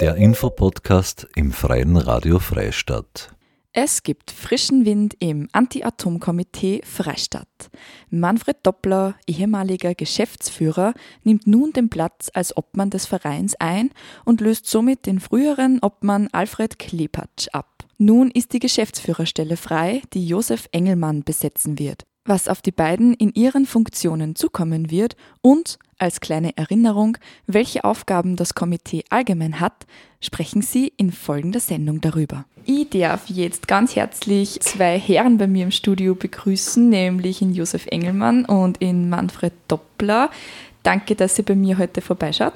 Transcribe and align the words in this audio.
Der 0.00 0.16
Infopodcast 0.16 1.28
im 1.36 1.52
Freien 1.52 1.96
Radio 1.96 2.38
Freistadt. 2.38 3.34
Es 3.72 4.02
gibt 4.02 4.30
frischen 4.30 4.84
Wind 4.84 5.14
im 5.20 5.48
Anti-Atom-Komitee 5.52 6.80
Freistadt. 6.84 7.70
Manfred 8.10 8.56
Doppler, 8.62 9.14
ehemaliger 9.26 9.94
Geschäftsführer, 9.94 10.94
nimmt 11.22 11.46
nun 11.46 11.72
den 11.72 11.88
Platz 11.88 12.30
als 12.34 12.56
Obmann 12.56 12.90
des 12.90 13.06
Vereins 13.06 13.54
ein 13.60 13.90
und 14.24 14.40
löst 14.40 14.66
somit 14.66 15.06
den 15.06 15.20
früheren 15.20 15.78
Obmann 15.82 16.28
Alfred 16.32 16.78
Klepatsch 16.78 17.48
ab. 17.52 17.84
Nun 17.98 18.30
ist 18.30 18.52
die 18.52 18.60
Geschäftsführerstelle 18.60 19.56
frei, 19.56 20.02
die 20.12 20.26
Josef 20.26 20.68
Engelmann 20.72 21.22
besetzen 21.22 21.78
wird 21.78 22.04
was 22.24 22.48
auf 22.48 22.62
die 22.62 22.72
beiden 22.72 23.14
in 23.14 23.32
ihren 23.34 23.66
Funktionen 23.66 24.36
zukommen 24.36 24.90
wird 24.90 25.16
und, 25.40 25.78
als 26.02 26.20
kleine 26.20 26.56
Erinnerung, 26.56 27.16
welche 27.46 27.84
Aufgaben 27.84 28.34
das 28.34 28.54
Komitee 28.54 29.04
allgemein 29.08 29.60
hat, 29.60 29.86
sprechen 30.20 30.60
sie 30.60 30.92
in 30.96 31.12
folgender 31.12 31.60
Sendung 31.60 32.00
darüber. 32.00 32.44
Ich 32.64 32.90
darf 32.90 33.28
jetzt 33.28 33.68
ganz 33.68 33.94
herzlich 33.94 34.60
zwei 34.60 34.98
Herren 34.98 35.38
bei 35.38 35.46
mir 35.46 35.64
im 35.64 35.70
Studio 35.70 36.16
begrüßen, 36.16 36.88
nämlich 36.88 37.40
in 37.40 37.54
Josef 37.54 37.86
Engelmann 37.86 38.44
und 38.44 38.78
in 38.78 39.08
Manfred 39.08 39.52
Doppler. 39.68 40.30
Danke, 40.82 41.14
dass 41.14 41.38
ihr 41.38 41.44
bei 41.44 41.54
mir 41.54 41.78
heute 41.78 42.00
vorbeischaut. 42.00 42.52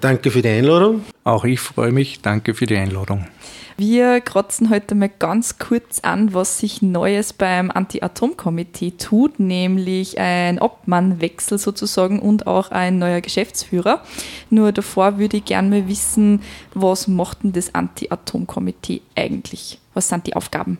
Danke 0.00 0.30
für 0.30 0.40
die 0.40 0.48
Einladung. 0.48 1.04
Auch 1.24 1.44
ich 1.44 1.60
freue 1.60 1.92
mich. 1.92 2.22
Danke 2.22 2.54
für 2.54 2.66
die 2.66 2.76
Einladung. 2.76 3.26
Wir 3.76 4.20
kratzen 4.20 4.68
heute 4.68 4.94
mal 4.94 5.08
ganz 5.08 5.58
kurz 5.58 6.00
an, 6.00 6.34
was 6.34 6.58
sich 6.58 6.82
Neues 6.82 7.32
beim 7.32 7.70
Anti-Atom-Komitee 7.70 8.92
tut, 8.98 9.40
nämlich 9.40 10.18
ein 10.18 10.58
Obmannwechsel 10.58 11.56
sozusagen 11.56 12.18
und 12.18 12.46
auch 12.46 12.70
ein 12.70 12.98
neuer 12.98 13.22
Geschäftsführer. 13.22 14.02
Nur 14.50 14.72
davor 14.72 15.18
würde 15.18 15.38
ich 15.38 15.46
gerne 15.46 15.68
mal 15.70 15.88
wissen, 15.88 16.42
was 16.74 17.08
macht 17.08 17.42
denn 17.42 17.52
das 17.52 17.74
Anti-Atom-Komitee 17.74 19.00
eigentlich? 19.14 19.78
Was 19.94 20.08
sind 20.08 20.26
die 20.26 20.36
Aufgaben? 20.36 20.78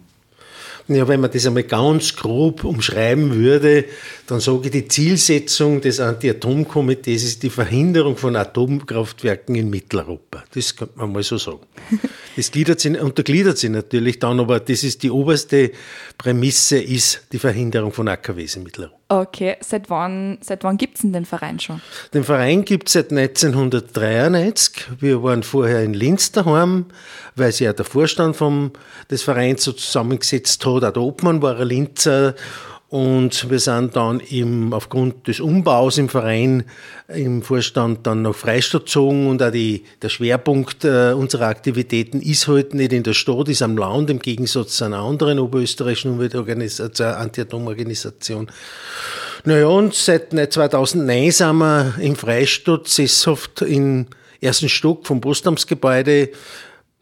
Ja, 0.88 1.06
wenn 1.06 1.20
man 1.20 1.30
das 1.30 1.46
einmal 1.46 1.62
ganz 1.64 2.16
grob 2.16 2.64
umschreiben 2.64 3.34
würde, 3.34 3.84
dann 4.26 4.40
sage 4.40 4.62
ich, 4.64 4.70
die 4.70 4.88
Zielsetzung 4.88 5.80
des 5.80 6.00
Anti-Atom-Komitees 6.00 7.24
ist 7.24 7.42
die 7.42 7.50
Verhinderung 7.50 8.16
von 8.16 8.36
Atomkraftwerken 8.36 9.54
in 9.54 9.70
Mitteleuropa. 9.70 10.44
Das 10.52 10.74
könnte 10.74 10.98
man 10.98 11.12
mal 11.12 11.22
so 11.22 11.38
sagen. 11.38 11.60
Das 12.36 12.52
gliedert 12.52 12.78
sich, 12.78 12.98
untergliedert 12.98 13.58
sich 13.58 13.70
natürlich 13.70 14.20
dann, 14.20 14.38
aber 14.38 14.60
das 14.60 14.84
ist 14.84 15.02
die 15.02 15.10
oberste 15.10 15.72
Prämisse, 16.16 16.78
ist 16.78 17.26
die 17.32 17.38
Verhinderung 17.38 17.92
von 17.92 18.06
AKWs 18.08 18.54
in 18.54 18.62
Mitteleuropa. 18.62 18.99
Okay, 19.12 19.56
seit 19.58 19.90
wann, 19.90 20.38
seit 20.40 20.62
wann 20.62 20.76
gibt 20.76 20.94
es 20.94 21.02
denn 21.02 21.12
den 21.12 21.24
Verein 21.24 21.58
schon? 21.58 21.80
Den 22.14 22.22
Verein 22.22 22.64
gibt 22.64 22.86
es 22.86 22.92
seit 22.92 23.10
1993. 23.10 24.86
Wir 25.00 25.20
waren 25.24 25.42
vorher 25.42 25.82
in 25.82 25.94
Linz 25.94 26.30
daheim, 26.30 26.86
weil 27.34 27.50
sich 27.50 27.62
ja 27.62 27.72
der 27.72 27.84
Vorstand 27.84 28.36
vom, 28.36 28.70
des 29.10 29.24
Vereins 29.24 29.64
so 29.64 29.72
zusammengesetzt 29.72 30.64
hat. 30.64 30.84
Auch 30.84 30.92
der 30.92 31.02
Obmann 31.02 31.42
war 31.42 31.58
ein 31.58 31.66
Linzer 31.66 32.36
und 32.90 33.48
wir 33.48 33.60
sind 33.60 33.94
dann 33.94 34.18
im, 34.18 34.72
aufgrund 34.72 35.28
des 35.28 35.38
Umbaus 35.38 35.96
im 35.96 36.08
Verein, 36.08 36.64
im 37.06 37.40
Vorstand 37.40 38.04
dann 38.04 38.22
nach 38.22 38.34
Freistadt 38.34 38.86
gezogen 38.86 39.28
und 39.28 39.40
auch 39.44 39.52
die, 39.52 39.84
der 40.02 40.08
Schwerpunkt 40.08 40.84
äh, 40.84 41.12
unserer 41.12 41.46
Aktivitäten 41.46 42.20
ist 42.20 42.48
halt 42.48 42.74
nicht 42.74 42.92
in 42.92 43.04
der 43.04 43.14
Stadt, 43.14 43.48
ist 43.48 43.62
am 43.62 43.78
Land, 43.78 44.10
im 44.10 44.18
Gegensatz 44.18 44.76
zu 44.76 44.86
einer 44.86 44.98
anderen 44.98 45.38
oberösterreichischen 45.38 46.10
Umweltorganisation, 46.10 47.06
Anti-Atom-Organisation. 47.06 48.50
Naja, 49.44 49.68
und 49.68 49.94
seit 49.94 50.30
2009 50.32 51.30
sind 51.30 51.58
wir 51.58 51.94
im 52.00 52.16
Freistadt 52.16 52.88
sesshaft 52.88 53.62
im 53.62 54.06
ersten 54.40 54.68
Stock 54.68 55.06
vom 55.06 55.20
Postamtsgebäude 55.20 56.30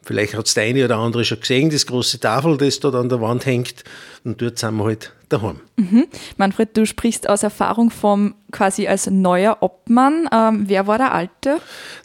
Vielleicht 0.09 0.33
hat 0.33 0.47
es 0.47 0.55
der 0.55 0.63
eine 0.63 0.85
oder 0.85 0.97
andere 0.97 1.23
schon 1.23 1.39
gesehen, 1.39 1.69
das 1.69 1.85
große 1.85 2.19
Tafel, 2.19 2.57
das 2.57 2.79
dort 2.79 2.95
an 2.95 3.09
der 3.09 3.21
Wand 3.21 3.45
hängt. 3.45 3.83
Und 4.23 4.41
dort 4.41 4.57
sind 4.57 4.75
wir 4.77 4.85
halt 4.85 5.13
daheim. 5.29 5.59
Mhm. 5.75 6.07
Manfred, 6.35 6.75
du 6.75 6.87
sprichst 6.87 7.29
aus 7.29 7.43
Erfahrung 7.43 7.91
vom 7.91 8.33
quasi 8.51 8.87
als 8.87 9.05
neuer 9.05 9.57
Obmann. 9.59 10.27
Ähm, 10.33 10.63
wer 10.65 10.87
war 10.87 10.97
der 10.97 11.13
alte? 11.13 11.59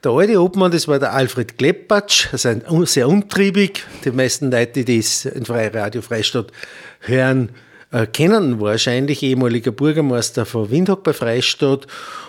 Der 0.04 0.12
alte 0.12 0.38
Obmann, 0.38 0.70
das 0.70 0.86
war 0.86 0.98
der 0.98 1.14
Alfred 1.14 1.56
Kleppatsch, 1.56 2.28
also 2.30 2.50
ein, 2.50 2.62
sehr 2.84 3.08
umtriebig. 3.08 3.84
Die 4.04 4.10
meisten 4.10 4.50
Leute, 4.50 4.84
die 4.84 4.98
das 4.98 5.24
in 5.24 5.46
Freie 5.46 5.72
Radio 5.72 6.02
Freistadt 6.02 6.52
hören, 7.00 7.52
äh, 7.94 8.06
kennen 8.08 8.60
wahrscheinlich 8.60 9.22
ehemaliger 9.22 9.70
Bürgermeister 9.70 10.44
von 10.44 10.68
Windhoek 10.68 11.04
bei 11.04 11.12
Freistadt. 11.12 11.86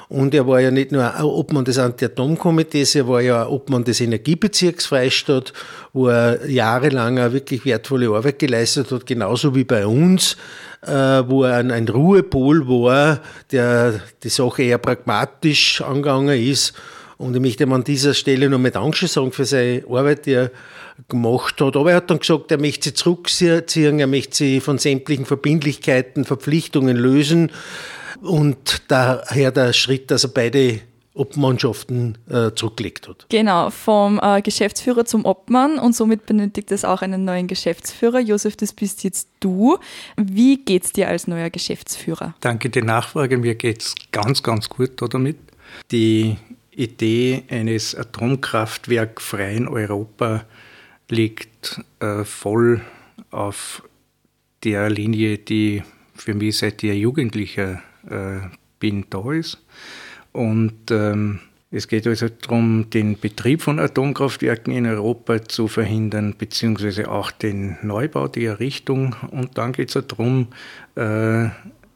Und 0.08 0.36
er 0.36 0.46
war 0.46 0.62
ja 0.62 0.70
nicht 0.70 0.92
nur 0.92 1.12
Obmann 1.24 1.66
des 1.66 1.80
Anti-Atom-Komitees, 1.80 2.94
er 2.94 3.08
war 3.08 3.22
ja 3.22 3.48
Obmann 3.48 3.84
des 3.84 4.00
Energiebezirks 4.00 4.86
Freistadt, 4.86 5.52
wo 5.94 6.10
er 6.10 6.48
jahrelang 6.48 7.18
auch 7.18 7.32
wirklich 7.32 7.66
wertvolle 7.66 8.10
Arbeit 8.10 8.38
geleistet 8.38 8.92
hat, 8.92 9.08
genauso 9.08 9.56
wie 9.56 9.64
bei 9.64 9.88
uns, 9.88 10.38
äh, 10.86 10.92
wo 10.92 11.44
er 11.44 11.56
ein, 11.56 11.72
ein 11.72 11.88
Ruhepol 11.88 12.68
war, 12.68 13.22
der 13.52 14.00
die 14.22 14.30
Sache 14.30 14.62
eher 14.62 14.78
pragmatisch 14.78 15.82
angegangen 15.82 16.40
ist. 16.40 16.76
Und 17.18 17.36
ich 17.36 17.42
möchte 17.42 17.64
ihm 17.64 17.74
an 17.74 17.84
dieser 17.84 18.14
Stelle 18.14 18.50
noch 18.50 18.60
mit 18.60 18.76
Dankeschön 18.76 19.08
sagen 19.10 19.32
für 19.32 19.46
seine 19.46 19.84
Arbeit, 19.88 20.26
die 20.26 20.34
er 20.34 20.52
gemacht 21.08 21.62
hat. 21.62 21.76
Aber 21.76 21.92
er 21.92 21.98
hat 21.98 22.10
dann 22.10 22.20
gesagt, 22.20 22.52
er 22.52 22.60
möchte 22.60 22.90
sie 22.90 22.94
zurückziehen, 22.94 24.00
er 24.00 24.08
möchte 24.08 24.36
sie 24.36 24.60
von 24.60 24.78
sämtlichen 24.78 25.26
Verbindlichkeiten, 25.26 26.26
Verpflichtungen 26.26 26.98
lösen. 26.98 27.52
Und 28.22 28.84
daher 28.88 29.52
der 29.52 29.74
Schritt, 29.74 30.12
dass 30.12 30.24
er 30.24 30.30
beide 30.30 30.82
Obmannschaften 31.16 32.18
äh, 32.30 32.52
zurückgelegt 32.54 33.08
hat. 33.08 33.26
Genau, 33.30 33.70
vom 33.70 34.20
äh, 34.22 34.42
Geschäftsführer 34.42 35.06
zum 35.06 35.24
Obmann 35.26 35.80
und 35.80 35.96
somit 35.96 36.26
benötigt 36.26 36.72
es 36.72 36.84
auch 36.84 37.02
einen 37.02 37.24
neuen 37.24 37.48
Geschäftsführer. 37.48 38.20
Josef, 38.20 38.58
das 38.58 38.74
bist 38.74 39.04
jetzt 39.06 39.30
du. 39.40 39.78
Wie 40.18 40.58
geht's 40.58 40.92
dir 40.92 41.08
als 41.08 41.28
neuer 41.28 41.50
Geschäftsführer? 41.50 42.36
Danke 42.42 42.70
der 42.70 42.84
Nachfrage. 42.84 43.38
Mir 43.38 43.56
geht's 43.56 43.96
ganz, 44.12 44.44
ganz 44.44 44.68
gut 44.68 45.02
damit. 45.10 45.38
Die 45.92 46.38
Idee 46.76 47.44
eines 47.50 47.96
atomkraftwerkfreien 47.96 49.68
Europa 49.68 50.46
liegt 51.10 51.82
äh, 52.00 52.24
voll 52.24 52.82
auf 53.32 53.84
der 54.64 54.90
Linie, 54.90 55.38
die 55.38 55.84
für 56.16 56.34
mich 56.34 56.58
seit 56.58 56.84
ich 56.84 57.00
Jugendlicher 57.00 57.82
äh, 58.10 58.48
bin, 58.80 59.06
da 59.10 59.32
ist. 59.32 59.64
Und 60.32 60.92
ähm, 60.92 61.40
es 61.72 61.88
geht 61.88 62.08
also 62.08 62.30
darum, 62.30 62.90
den 62.90 63.20
Betrieb 63.20 63.62
von 63.62 63.80
Atomkraftwerken 63.80 64.74
in 64.74 64.86
Europa 64.86 65.44
zu 65.44 65.68
verhindern, 65.68 66.36
beziehungsweise 66.38 67.12
auch 67.12 67.32
den 67.32 67.78
Neubau, 67.82 68.28
die 68.28 68.46
Errichtung. 68.46 69.16
Und 69.32 69.58
dann 69.58 69.74
geht 69.74 69.94
es 69.94 70.08
darum, 70.08 70.48
äh, 70.96 71.50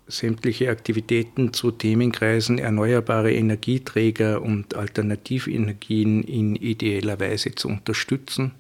sämtliche 0.10 0.70
Aktivitäten 0.70 1.54
zu 1.54 1.72
Themenkreisen 1.72 2.58
erneuerbare 2.58 3.34
Energieträger 3.34 4.42
und 4.42 4.76
Alternativenergien 4.76 6.24
in 6.24 6.56
ideeller 6.56 7.20
Weise 7.20 7.56
zu 7.56 7.70
unterstützen. 7.70 8.52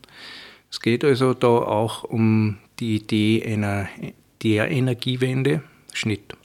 Es 0.72 0.80
geht 0.80 1.04
also 1.04 1.34
da 1.34 1.48
auch 1.48 2.04
um 2.04 2.58
die 2.80 2.96
Idee 2.96 3.44
einer 3.46 3.90
der 4.44 4.72
Energiewende, 4.72 5.64
Schnitt. 5.94 6.36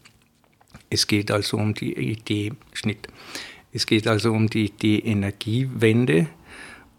Es 0.91 1.06
geht 1.06 1.31
also 1.31 1.59
um 1.59 1.75
die 1.75 1.93
Idee, 1.93 2.53
Schnitt. 2.72 3.09
Es 3.72 3.87
geht 3.87 4.06
also 4.06 4.32
um 4.32 4.48
die 4.48 4.66
Idee 4.66 4.98
Energiewende 4.98 6.28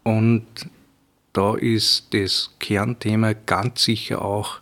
und 0.04 0.46
da 1.32 1.54
ist 1.54 2.14
das 2.14 2.54
Kernthema 2.60 3.34
ganz 3.34 3.84
sicher 3.84 4.22
auch 4.22 4.60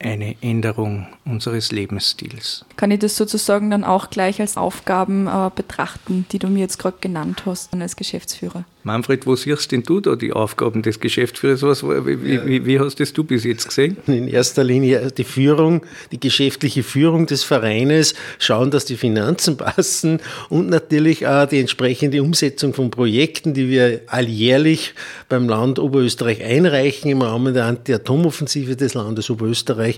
eine 0.00 0.34
Änderung 0.40 1.06
unseres 1.26 1.72
Lebensstils. 1.72 2.64
Kann 2.76 2.90
ich 2.90 3.00
das 3.00 3.16
sozusagen 3.16 3.70
dann 3.70 3.84
auch 3.84 4.10
gleich 4.10 4.40
als 4.40 4.56
Aufgaben 4.56 5.26
äh, 5.26 5.50
betrachten, 5.54 6.26
die 6.32 6.38
du 6.38 6.48
mir 6.48 6.60
jetzt 6.60 6.78
gerade 6.78 6.96
genannt 7.00 7.42
hast 7.44 7.72
als 7.74 7.96
Geschäftsführer? 7.96 8.64
Manfred, 8.82 9.26
wo 9.26 9.36
siehst 9.36 9.72
denn 9.72 9.82
du 9.82 10.00
da 10.00 10.16
die 10.16 10.32
Aufgaben 10.32 10.80
des 10.80 11.00
Geschäftsführers? 11.00 11.62
Was, 11.62 11.82
wie, 11.82 12.34
ja. 12.34 12.46
wie, 12.46 12.64
wie, 12.64 12.80
hast 12.80 12.98
das 12.98 13.12
du 13.12 13.24
bis 13.24 13.44
jetzt 13.44 13.68
gesehen? 13.68 13.98
In 14.06 14.26
erster 14.26 14.64
Linie 14.64 15.10
die 15.10 15.24
Führung, 15.24 15.82
die 16.12 16.18
geschäftliche 16.18 16.82
Führung 16.82 17.26
des 17.26 17.44
Vereines, 17.44 18.14
schauen, 18.38 18.70
dass 18.70 18.86
die 18.86 18.96
Finanzen 18.96 19.56
passen 19.58 20.20
und 20.48 20.70
natürlich 20.70 21.26
auch 21.26 21.46
die 21.46 21.60
entsprechende 21.60 22.22
Umsetzung 22.22 22.72
von 22.72 22.90
Projekten, 22.90 23.52
die 23.52 23.68
wir 23.68 24.00
alljährlich 24.06 24.94
beim 25.28 25.46
Land 25.46 25.78
Oberösterreich 25.78 26.42
einreichen 26.42 27.10
im 27.10 27.20
Rahmen 27.20 27.52
der 27.52 27.66
Anti-Atom-Offensive 27.66 28.76
des 28.76 28.94
Landes 28.94 29.28
Oberösterreich 29.28 29.89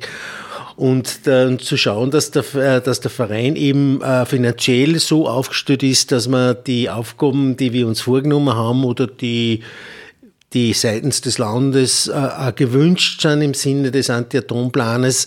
und 0.77 1.27
äh, 1.27 1.57
zu 1.59 1.77
schauen, 1.77 2.11
dass 2.11 2.31
der, 2.31 2.55
äh, 2.55 2.81
dass 2.81 3.01
der 3.01 3.11
Verein 3.11 3.57
eben 3.57 4.01
äh, 4.03 4.25
finanziell 4.27 4.99
so 4.99 5.29
aufgestellt 5.29 5.83
ist, 5.83 6.13
dass 6.13 6.29
man 6.29 6.57
die 6.67 6.91
Aufgaben, 6.91 7.57
die 7.57 7.73
wir 7.73 7.87
uns 7.87 8.01
vorgenommen 8.01 8.55
haben 8.55 8.85
oder 8.85 9.07
die 9.07 9.61
die 10.55 10.73
seitens 10.73 11.21
des 11.21 11.39
Landes 11.39 12.09
äh, 12.09 12.53
gewünscht 12.55 13.21
sind 13.23 13.43
im 13.43 13.55
Sinne 13.55 13.91
des 13.91 14.11
Anti-Atom-Planes, 14.11 15.27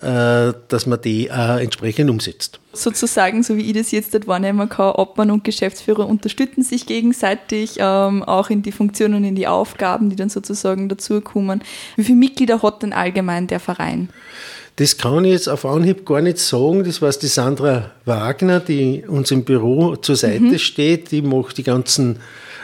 äh, 0.00 0.52
dass 0.68 0.86
man 0.86 1.00
die 1.00 1.28
äh, 1.28 1.62
entsprechend 1.62 2.10
umsetzt. 2.10 2.58
Sozusagen, 2.72 3.42
so 3.42 3.56
wie 3.56 3.62
ich 3.62 3.74
das 3.74 3.90
jetzt 3.90 4.14
dort 4.14 4.26
wahrnehmen 4.26 4.68
kann, 4.68 4.94
Obmann 4.96 5.30
und 5.30 5.44
Geschäftsführer 5.44 6.08
unterstützen 6.08 6.62
sich 6.62 6.86
gegenseitig, 6.86 7.76
ähm, 7.78 8.22
auch 8.22 8.50
in 8.50 8.62
die 8.62 8.72
Funktionen 8.72 9.14
und 9.14 9.24
in 9.24 9.34
die 9.34 9.46
Aufgaben, 9.46 10.10
die 10.10 10.16
dann 10.16 10.30
sozusagen 10.30 10.88
dazukommen. 10.88 11.62
Wie 11.96 12.04
viele 12.04 12.18
Mitglieder 12.18 12.62
hat 12.62 12.82
denn 12.82 12.92
allgemein 12.92 13.46
der 13.46 13.60
Verein? 13.60 14.08
Das 14.76 14.96
kann 14.96 15.26
ich 15.26 15.32
jetzt 15.32 15.48
auf 15.48 15.66
Anhieb 15.66 16.06
gar 16.06 16.22
nicht 16.22 16.38
sagen. 16.38 16.82
Das 16.82 17.02
war 17.02 17.12
die 17.12 17.26
Sandra 17.26 17.90
Wagner, 18.06 18.58
die 18.58 19.04
uns 19.06 19.30
im 19.30 19.44
Büro 19.44 19.96
zur 19.96 20.16
Seite 20.16 20.40
mhm. 20.40 20.58
steht. 20.58 21.10
Die 21.10 21.20
macht 21.20 21.58
die 21.58 21.62
ganzen 21.62 22.20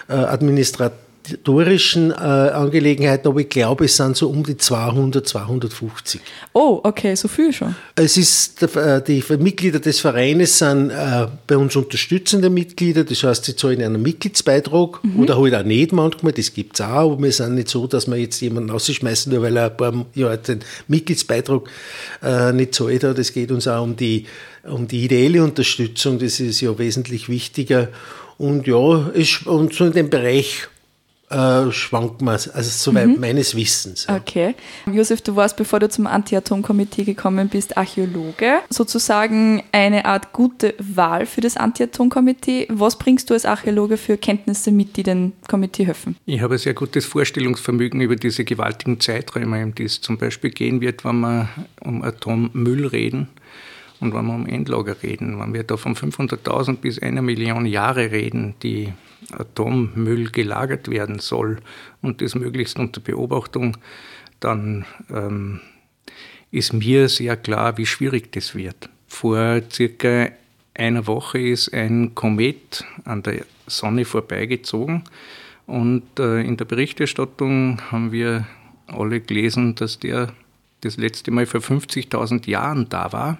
äh, 0.08 0.14
Administrationen 0.14 1.07
historischen 1.28 2.10
äh, 2.10 2.14
Angelegenheiten, 2.14 3.28
aber 3.28 3.40
ich 3.40 3.48
glaube, 3.48 3.84
es 3.84 3.96
sind 3.96 4.16
so 4.16 4.28
um 4.28 4.44
die 4.44 4.56
200, 4.56 5.26
250. 5.26 6.20
Oh, 6.52 6.80
okay, 6.82 7.14
so 7.14 7.28
viel 7.28 7.52
schon. 7.52 7.74
Es 7.94 8.16
ist, 8.16 8.62
äh, 8.62 9.02
die 9.02 9.22
Mitglieder 9.38 9.80
des 9.80 10.00
Vereines 10.00 10.58
sind 10.58 10.90
äh, 10.90 11.26
bei 11.46 11.56
uns 11.56 11.76
unterstützende 11.76 12.50
Mitglieder, 12.50 13.04
das 13.04 13.22
heißt, 13.22 13.44
sie 13.44 13.56
zahlen 13.56 13.82
einen 13.82 14.02
Mitgliedsbeitrag 14.02 15.04
mhm. 15.04 15.20
oder 15.20 15.38
halt 15.38 15.54
auch 15.54 15.64
nicht 15.64 15.92
manchmal, 15.92 16.32
das 16.32 16.52
gibt 16.52 16.74
es 16.74 16.80
auch, 16.80 17.12
aber 17.12 17.22
wir 17.22 17.32
sind 17.32 17.54
nicht 17.54 17.68
so, 17.68 17.86
dass 17.86 18.06
wir 18.06 18.16
jetzt 18.16 18.40
jemanden 18.40 18.70
rausschmeißen, 18.70 19.32
nur 19.32 19.42
weil 19.42 19.56
er 19.56 19.70
ein 19.70 19.76
paar 19.76 20.06
Jahre 20.14 20.38
den 20.38 20.60
Mitgliedsbeitrag 20.88 21.68
äh, 22.22 22.52
nicht 22.52 22.74
zahlt 22.74 23.04
hat. 23.04 23.18
Es 23.18 23.32
geht 23.32 23.50
uns 23.50 23.68
auch 23.68 23.82
um 23.82 23.96
die, 23.96 24.26
um 24.64 24.88
die 24.88 25.04
ideelle 25.04 25.42
Unterstützung, 25.42 26.18
das 26.18 26.40
ist 26.40 26.60
ja 26.60 26.78
wesentlich 26.78 27.28
wichtiger. 27.28 27.88
Und 28.38 28.66
ja, 28.66 29.08
ist, 29.08 29.46
und 29.46 29.74
so 29.74 29.84
in 29.84 29.92
dem 29.92 30.10
Bereich 30.10 30.68
äh, 31.30 31.70
schwankt 31.72 32.22
man, 32.22 32.34
also 32.34 32.62
soweit 32.62 33.08
mhm. 33.08 33.20
meines 33.20 33.54
Wissens. 33.54 34.06
Ja. 34.08 34.16
Okay. 34.16 34.54
Josef, 34.90 35.20
du 35.20 35.36
warst, 35.36 35.56
bevor 35.56 35.78
du 35.80 35.88
zum 35.88 36.06
Anti-Atom-Komitee 36.06 37.04
gekommen 37.04 37.48
bist, 37.48 37.76
Archäologe. 37.76 38.60
Sozusagen 38.70 39.62
eine 39.72 40.06
Art 40.06 40.32
gute 40.32 40.74
Wahl 40.78 41.26
für 41.26 41.40
das 41.40 41.56
Anti-Atom-Komitee. 41.56 42.68
Was 42.70 42.96
bringst 42.96 43.28
du 43.28 43.34
als 43.34 43.44
Archäologe 43.44 43.98
für 43.98 44.16
Kenntnisse 44.16 44.70
mit, 44.70 44.96
die 44.96 45.02
dem 45.02 45.32
Komitee 45.48 45.86
helfen? 45.86 46.16
Ich 46.24 46.40
habe 46.40 46.54
ein 46.54 46.58
sehr 46.58 46.74
gutes 46.74 47.04
Vorstellungsvermögen 47.04 48.00
über 48.00 48.16
diese 48.16 48.44
gewaltigen 48.44 48.98
Zeiträume, 49.00 49.62
um 49.62 49.74
die 49.74 49.84
es 49.84 50.00
zum 50.00 50.16
Beispiel 50.16 50.50
gehen 50.50 50.80
wird, 50.80 51.04
wenn 51.04 51.20
wir 51.20 51.48
um 51.80 52.02
Atommüll 52.02 52.86
reden. 52.86 53.28
Und 54.00 54.14
wenn 54.14 54.26
wir 54.26 54.34
um 54.34 54.46
Endlager 54.46 55.02
reden, 55.02 55.40
wenn 55.40 55.52
wir 55.52 55.64
da 55.64 55.76
von 55.76 55.94
500.000 55.96 56.76
bis 56.76 57.00
einer 57.00 57.20
Million 57.20 57.66
Jahre 57.66 58.12
reden, 58.12 58.54
die 58.62 58.92
Atommüll 59.32 60.30
gelagert 60.30 60.88
werden 60.88 61.18
soll 61.18 61.58
und 62.02 62.20
das 62.22 62.34
möglichst 62.34 62.78
unter 62.78 63.00
Beobachtung, 63.00 63.76
dann 64.40 64.84
ähm, 65.10 65.60
ist 66.50 66.72
mir 66.72 67.08
sehr 67.08 67.36
klar, 67.36 67.76
wie 67.78 67.86
schwierig 67.86 68.32
das 68.32 68.54
wird. 68.54 68.88
Vor 69.06 69.60
circa 69.70 70.28
einer 70.74 71.06
Woche 71.06 71.38
ist 71.38 71.72
ein 71.74 72.14
Komet 72.14 72.84
an 73.04 73.22
der 73.22 73.44
Sonne 73.66 74.04
vorbeigezogen 74.04 75.04
und 75.66 76.18
äh, 76.18 76.40
in 76.40 76.56
der 76.56 76.64
Berichterstattung 76.64 77.80
haben 77.90 78.12
wir 78.12 78.46
alle 78.86 79.20
gelesen, 79.20 79.74
dass 79.74 79.98
der 79.98 80.32
das 80.80 80.96
letzte 80.96 81.30
Mal 81.30 81.46
vor 81.46 81.60
50.000 81.60 82.48
Jahren 82.48 82.88
da 82.88 83.12
war 83.12 83.38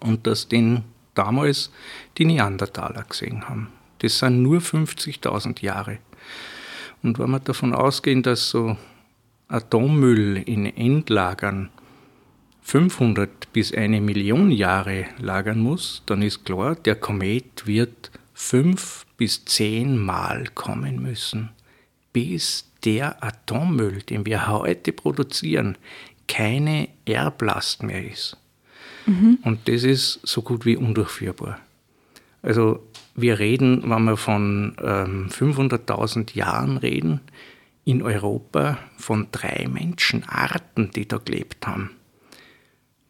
und 0.00 0.26
dass 0.26 0.48
den 0.48 0.82
damals 1.14 1.70
die 2.18 2.24
Neandertaler 2.24 3.04
gesehen 3.04 3.48
haben. 3.48 3.68
Das 4.00 4.18
sind 4.18 4.42
nur 4.42 4.60
50.000 4.60 5.62
Jahre. 5.62 5.98
Und 7.02 7.18
wenn 7.18 7.30
wir 7.30 7.40
davon 7.40 7.74
ausgehen, 7.74 8.22
dass 8.22 8.50
so 8.50 8.76
Atommüll 9.48 10.36
in 10.36 10.66
Endlagern 10.66 11.70
500 12.62 13.52
bis 13.52 13.72
eine 13.72 14.00
Million 14.00 14.50
Jahre 14.50 15.06
lagern 15.18 15.60
muss, 15.60 16.02
dann 16.06 16.22
ist 16.22 16.44
klar, 16.44 16.76
der 16.76 16.94
Komet 16.94 17.66
wird 17.66 18.10
fünf 18.34 19.06
bis 19.16 19.44
zehn 19.44 19.98
Mal 19.98 20.46
kommen 20.54 21.02
müssen, 21.02 21.50
bis 22.12 22.70
der 22.84 23.22
Atommüll, 23.24 24.02
den 24.02 24.24
wir 24.24 24.48
heute 24.48 24.92
produzieren, 24.92 25.76
keine 26.28 26.88
Erblast 27.04 27.82
mehr 27.82 28.08
ist. 28.08 28.36
Mhm. 29.06 29.38
Und 29.42 29.68
das 29.68 29.82
ist 29.82 30.20
so 30.22 30.42
gut 30.42 30.64
wie 30.64 30.76
undurchführbar. 30.76 31.58
Also 32.42 32.86
wir 33.14 33.38
reden, 33.38 33.82
wenn 33.90 34.04
wir 34.04 34.16
von 34.16 34.76
ähm, 34.82 35.28
500.000 35.28 36.34
Jahren 36.34 36.76
reden, 36.76 37.20
in 37.84 38.02
Europa 38.02 38.78
von 38.98 39.28
drei 39.32 39.66
Menschenarten, 39.68 40.90
die 40.92 41.08
da 41.08 41.18
gelebt 41.18 41.66
haben. 41.66 41.90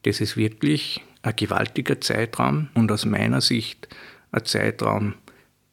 Das 0.02 0.20
ist 0.20 0.36
wirklich 0.36 1.02
ein 1.22 1.36
gewaltiger 1.36 2.00
Zeitraum 2.00 2.68
und 2.74 2.90
aus 2.90 3.04
meiner 3.04 3.40
Sicht 3.40 3.88
ein 4.32 4.44
Zeitraum, 4.44 5.14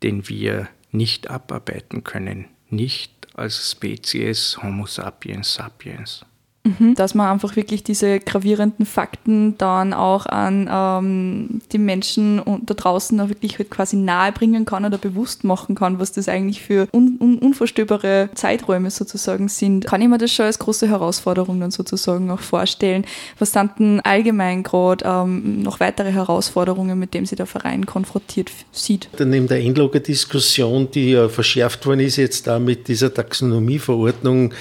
den 0.03 0.27
wir 0.27 0.67
nicht 0.91 1.29
abarbeiten 1.29 2.03
können, 2.03 2.45
nicht 2.69 3.13
als 3.33 3.71
Spezies 3.71 4.59
Homo 4.61 4.85
sapiens 4.85 5.53
sapiens. 5.53 6.25
Mhm. 6.67 6.95
Dass 6.95 7.15
man 7.15 7.27
einfach 7.31 7.55
wirklich 7.55 7.83
diese 7.83 8.19
gravierenden 8.19 8.85
Fakten 8.85 9.57
dann 9.57 9.93
auch 9.93 10.25
an 10.25 10.69
ähm, 10.71 11.61
die 11.71 11.77
Menschen 11.77 12.41
da 12.65 12.73
draußen 12.73 13.19
auch 13.19 13.29
wirklich 13.29 13.57
halt 13.57 13.69
quasi 13.69 13.95
nahe 13.95 14.31
bringen 14.31 14.65
kann 14.65 14.85
oder 14.85 14.97
bewusst 14.97 15.43
machen 15.43 15.75
kann, 15.75 15.99
was 15.99 16.11
das 16.11 16.27
eigentlich 16.27 16.61
für 16.61 16.87
un 16.91 17.17
un 17.19 17.37
unvorstöbare 17.39 18.29
Zeiträume 18.35 18.91
sozusagen 18.91 19.47
sind. 19.47 19.85
Kann 19.85 20.01
ich 20.01 20.07
mir 20.07 20.17
das 20.17 20.31
schon 20.31 20.45
als 20.45 20.59
große 20.59 20.87
Herausforderung 20.87 21.59
dann 21.59 21.71
sozusagen 21.71 22.29
auch 22.31 22.39
vorstellen? 22.39 23.05
Was 23.39 23.53
sind 23.53 23.71
denn 23.79 24.01
allgemein 24.01 24.63
gerade 24.63 25.05
ähm, 25.05 25.61
noch 25.61 25.79
weitere 25.79 26.11
Herausforderungen, 26.11 26.99
mit 26.99 27.13
denen 27.13 27.25
sich 27.25 27.37
der 27.37 27.45
Verein 27.45 27.85
konfrontiert 27.85 28.51
sieht? 28.71 29.09
Dann 29.17 29.29
neben 29.29 29.47
der 29.47 29.61
Endlager-Diskussion, 29.61 30.91
die 30.91 31.11
ja 31.11 31.29
verschärft 31.29 31.85
worden 31.85 32.01
ist 32.01 32.17
jetzt 32.17 32.47
da 32.47 32.59
mit 32.59 32.87
dieser 32.87 33.13
Taxonomieverordnung, 33.13 34.53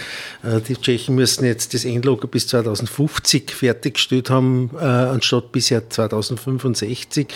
äh, 0.42 0.60
die 0.66 0.76
Tschechen 0.76 1.14
müssen 1.14 1.44
jetzt 1.44 1.74
das 1.74 1.84
Endlager 1.84 1.95
bis 2.30 2.48
2050 2.48 3.50
fertiggestellt 3.50 4.30
haben, 4.30 4.70
äh, 4.78 4.84
anstatt 4.84 5.52
bisher 5.52 5.88
2065, 5.88 7.28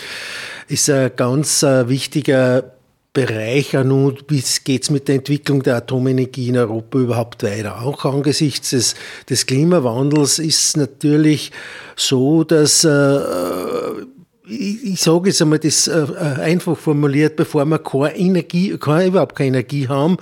ist 0.69 0.91
ein 0.91 1.11
ganz 1.17 1.63
äh, 1.63 1.89
wichtiger 1.89 2.73
Bereich 3.13 3.73
nun, 3.73 4.19
wie 4.29 4.39
es 4.39 4.91
mit 4.91 5.09
der 5.09 5.17
Entwicklung 5.17 5.65
der 5.65 5.79
Atomenergie 5.79 6.51
in 6.51 6.57
Europa 6.57 6.97
überhaupt 6.97 7.43
weiter? 7.43 7.83
Auch 7.83 8.05
angesichts 8.05 8.71
des, 8.71 8.95
des 9.29 9.47
Klimawandels 9.47 10.39
ist 10.39 10.77
natürlich 10.77 11.51
so, 11.97 12.45
dass 12.45 12.85
äh, 12.85 12.89
ich, 15.01 15.05
sage 15.05 15.29
jetzt 15.31 15.41
einmal 15.41 15.59
das 15.59 15.89
äh, 15.89 15.99
äh, 15.99 16.41
einfach 16.43 16.77
formuliert, 16.77 17.37
bevor 17.37 17.65
wir 17.65 17.79
keine 17.79 18.17
Energie, 18.17 18.77
keine, 18.77 19.07
überhaupt 19.07 19.35
keine 19.35 19.49
Energie 19.49 19.89
haben, 19.89 20.19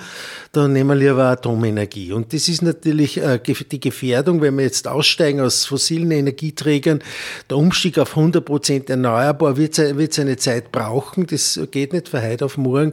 dann 0.53 0.73
nehmen 0.73 0.91
wir 0.91 0.95
lieber 0.95 1.25
Atomenergie. 1.25 2.13
Und 2.13 2.33
das 2.33 2.49
ist 2.49 2.63
natürlich 2.63 3.21
äh, 3.21 3.41
die 3.41 3.81
Gefährdung, 3.81 4.41
wenn 4.41 4.57
wir 4.57 4.65
jetzt 4.65 4.87
aussteigen 4.87 5.41
aus 5.41 5.65
fossilen 5.67 6.13
Energieträgern. 6.13 7.03
Der 7.51 7.57
Umstieg 7.57 7.99
auf 7.99 8.17
100 8.17 8.45
Prozent 8.45 8.89
erneuerbar 8.89 9.57
wird 9.57 9.79
es 9.79 10.19
eine 10.19 10.37
Zeit 10.37 10.71
brauchen. 10.71 11.27
Das 11.27 11.59
geht 11.73 11.93
nicht 11.93 12.09
von 12.09 12.23
heute 12.23 12.45
auf 12.45 12.57
morgen. 12.57 12.93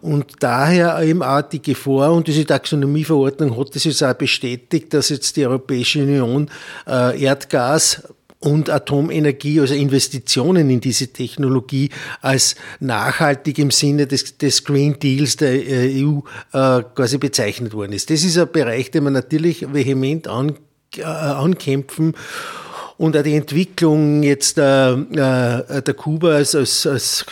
Und 0.00 0.32
daher 0.40 1.00
eben 1.02 1.22
auch 1.22 1.42
die 1.42 1.62
Gefahr, 1.62 2.12
und 2.12 2.26
diese 2.26 2.44
Taxonomieverordnung 2.44 3.56
hat 3.56 3.76
das 3.76 3.84
jetzt 3.84 4.02
auch 4.02 4.14
bestätigt, 4.14 4.92
dass 4.92 5.10
jetzt 5.10 5.36
die 5.36 5.46
Europäische 5.46 6.02
Union 6.02 6.50
äh, 6.88 7.22
Erdgas 7.22 8.02
und 8.42 8.70
Atomenergie, 8.70 9.60
also 9.60 9.74
Investitionen 9.74 10.68
in 10.68 10.80
diese 10.80 11.08
Technologie 11.08 11.90
als 12.20 12.56
nachhaltig 12.80 13.58
im 13.58 13.70
Sinne 13.70 14.06
des, 14.06 14.36
des 14.38 14.64
Green 14.64 14.98
Deals 14.98 15.36
der 15.36 15.52
äh, 15.52 16.04
EU 16.04 16.18
äh, 16.52 16.82
quasi 16.94 17.18
bezeichnet 17.18 17.72
worden 17.72 17.92
ist. 17.92 18.10
Das 18.10 18.24
ist 18.24 18.36
ein 18.36 18.50
Bereich, 18.50 18.90
den 18.90 19.04
man 19.04 19.12
natürlich 19.12 19.72
vehement 19.72 20.26
an, 20.26 20.56
äh, 20.96 21.02
ankämpfen 21.02 22.14
und 22.98 23.16
auch 23.16 23.22
die 23.22 23.34
Entwicklung 23.34 24.22
jetzt 24.22 24.58
äh, 24.58 24.92
äh 24.92 25.82
der 25.82 25.94
Kuba 25.94 26.34
als, 26.34 26.54
als, 26.54 26.86
als 26.86 27.24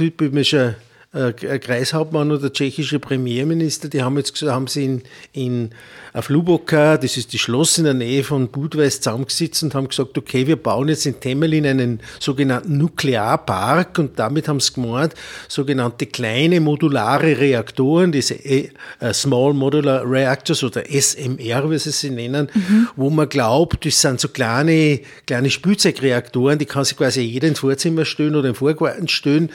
äh, 1.13 1.33
Kreishauptmann 1.33 2.31
oder 2.31 2.53
tschechische 2.53 3.01
Premierminister, 3.01 3.89
die 3.89 4.03
haben 4.03 4.17
jetzt 4.17 4.41
haben 4.43 4.69
sie 4.69 4.85
in, 4.85 5.03
in 5.33 5.71
auf 6.13 6.29
Luboka, 6.29 6.97
das 6.99 7.17
ist 7.17 7.33
die 7.33 7.39
Schloss 7.39 7.79
in 7.79 7.85
der 7.85 7.95
Nähe 7.95 8.23
von 8.23 8.49
Budweis, 8.49 9.01
zusammengesetzt 9.01 9.63
und 9.63 9.75
haben 9.75 9.89
gesagt, 9.89 10.17
okay, 10.17 10.47
wir 10.47 10.57
bauen 10.57 10.89
jetzt 10.89 11.07
in 11.07 11.19
Temelin 11.19 11.67
einen 11.67 12.01
sogenannten 12.19 12.79
Nuklearpark 12.79 13.99
und 13.99 14.19
damit 14.19 14.47
haben 14.47 14.61
sie 14.61 14.73
gemeint, 14.73 15.15
sogenannte 15.49 16.07
kleine 16.07 16.61
modulare 16.61 17.39
Reaktoren, 17.39 18.13
diese 18.13 18.35
äh, 18.45 18.71
Small 19.13 19.55
Modular 19.55 20.09
Reactors 20.09 20.63
oder 20.63 20.85
SMR, 20.89 21.71
wie 21.71 21.79
sie 21.79 21.91
sie 21.91 22.11
nennen, 22.11 22.51
mhm. 22.55 22.89
wo 22.95 23.11
man 23.11 23.29
glaubt, 23.29 23.85
das 23.85 24.01
sind 24.01 24.21
so 24.21 24.29
kleine, 24.29 25.01
kleine 25.27 25.51
Spielzeugreaktoren, 25.51 26.59
die 26.59 26.67
kann 26.67 26.85
sich 26.85 26.97
quasi 26.97 27.23
jeder 27.23 27.49
ins 27.49 27.61
Vorzimmer 27.61 28.05
stellen 28.05 28.37
oder 28.37 28.49
im 28.49 28.55
Vorgarten 28.55 29.09
stellen 29.09 29.51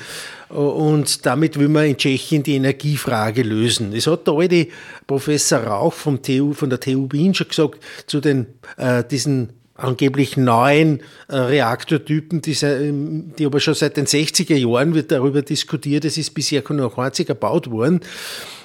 und 0.50 1.26
damit 1.26 1.58
will 1.60 1.70
man 1.70 1.86
in 1.86 1.98
Tschechien 1.98 2.44
die 2.44 2.56
Energiefrage 2.56 3.44
lösen. 3.44 3.92
Das 3.94 4.08
hat 4.08 4.28
der 4.28 4.36
alte 4.36 4.68
Professor 5.08 5.60
Rauch 5.60 5.94
vom 5.94 6.22
TU, 6.22 6.54
von 6.54 6.70
der 6.70 6.80
TU 6.80 7.08
Wien 7.12 7.34
schon 7.34 7.48
gesagt 7.48 7.80
zu 8.08 8.22
den, 8.22 8.48
äh, 8.78 9.04
diesen 9.04 9.54
angeblich 9.76 10.38
neuen 10.38 11.02
äh, 11.28 11.36
Reaktortypen, 11.36 12.42
die, 12.42 12.56
die, 13.38 13.46
aber 13.46 13.60
schon 13.60 13.74
seit 13.74 13.98
den 13.98 14.06
60er 14.06 14.56
Jahren 14.56 14.94
wird 14.94 15.12
darüber 15.12 15.42
diskutiert, 15.42 16.06
es 16.06 16.18
ist 16.18 16.34
bisher 16.34 16.64
noch 16.70 16.98
einzig 16.98 17.28
gebaut 17.28 17.70
worden, 17.70 18.00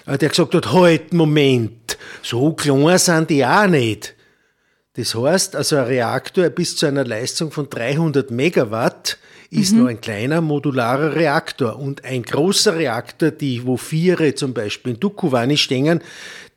äh, 0.06 0.18
der 0.18 0.28
gesagt 0.28 0.54
hat, 0.54 0.72
halt, 0.72 1.12
Moment, 1.12 1.98
so 2.22 2.52
klein 2.52 2.98
sind 2.98 3.30
die 3.30 3.44
auch 3.44 3.66
nicht. 3.66 4.14
Das 4.94 5.14
heißt, 5.14 5.56
also 5.56 5.76
ein 5.76 5.84
Reaktor 5.84 6.48
bis 6.50 6.76
zu 6.76 6.86
einer 6.86 7.04
Leistung 7.04 7.50
von 7.50 7.68
300 7.68 8.30
Megawatt 8.30 9.18
ist 9.50 9.72
mhm. 9.72 9.78
nur 9.80 9.88
ein 9.88 10.00
kleiner 10.00 10.40
modularer 10.40 11.16
Reaktor 11.16 11.76
und 11.76 12.04
ein 12.04 12.22
großer 12.22 12.76
Reaktor, 12.76 13.32
die 13.32 13.66
wo 13.66 13.76
Viere 13.76 14.34
zum 14.36 14.54
Beispiel 14.54 14.94
in 14.94 15.00
Dukovany 15.00 15.56
stehen, 15.56 16.00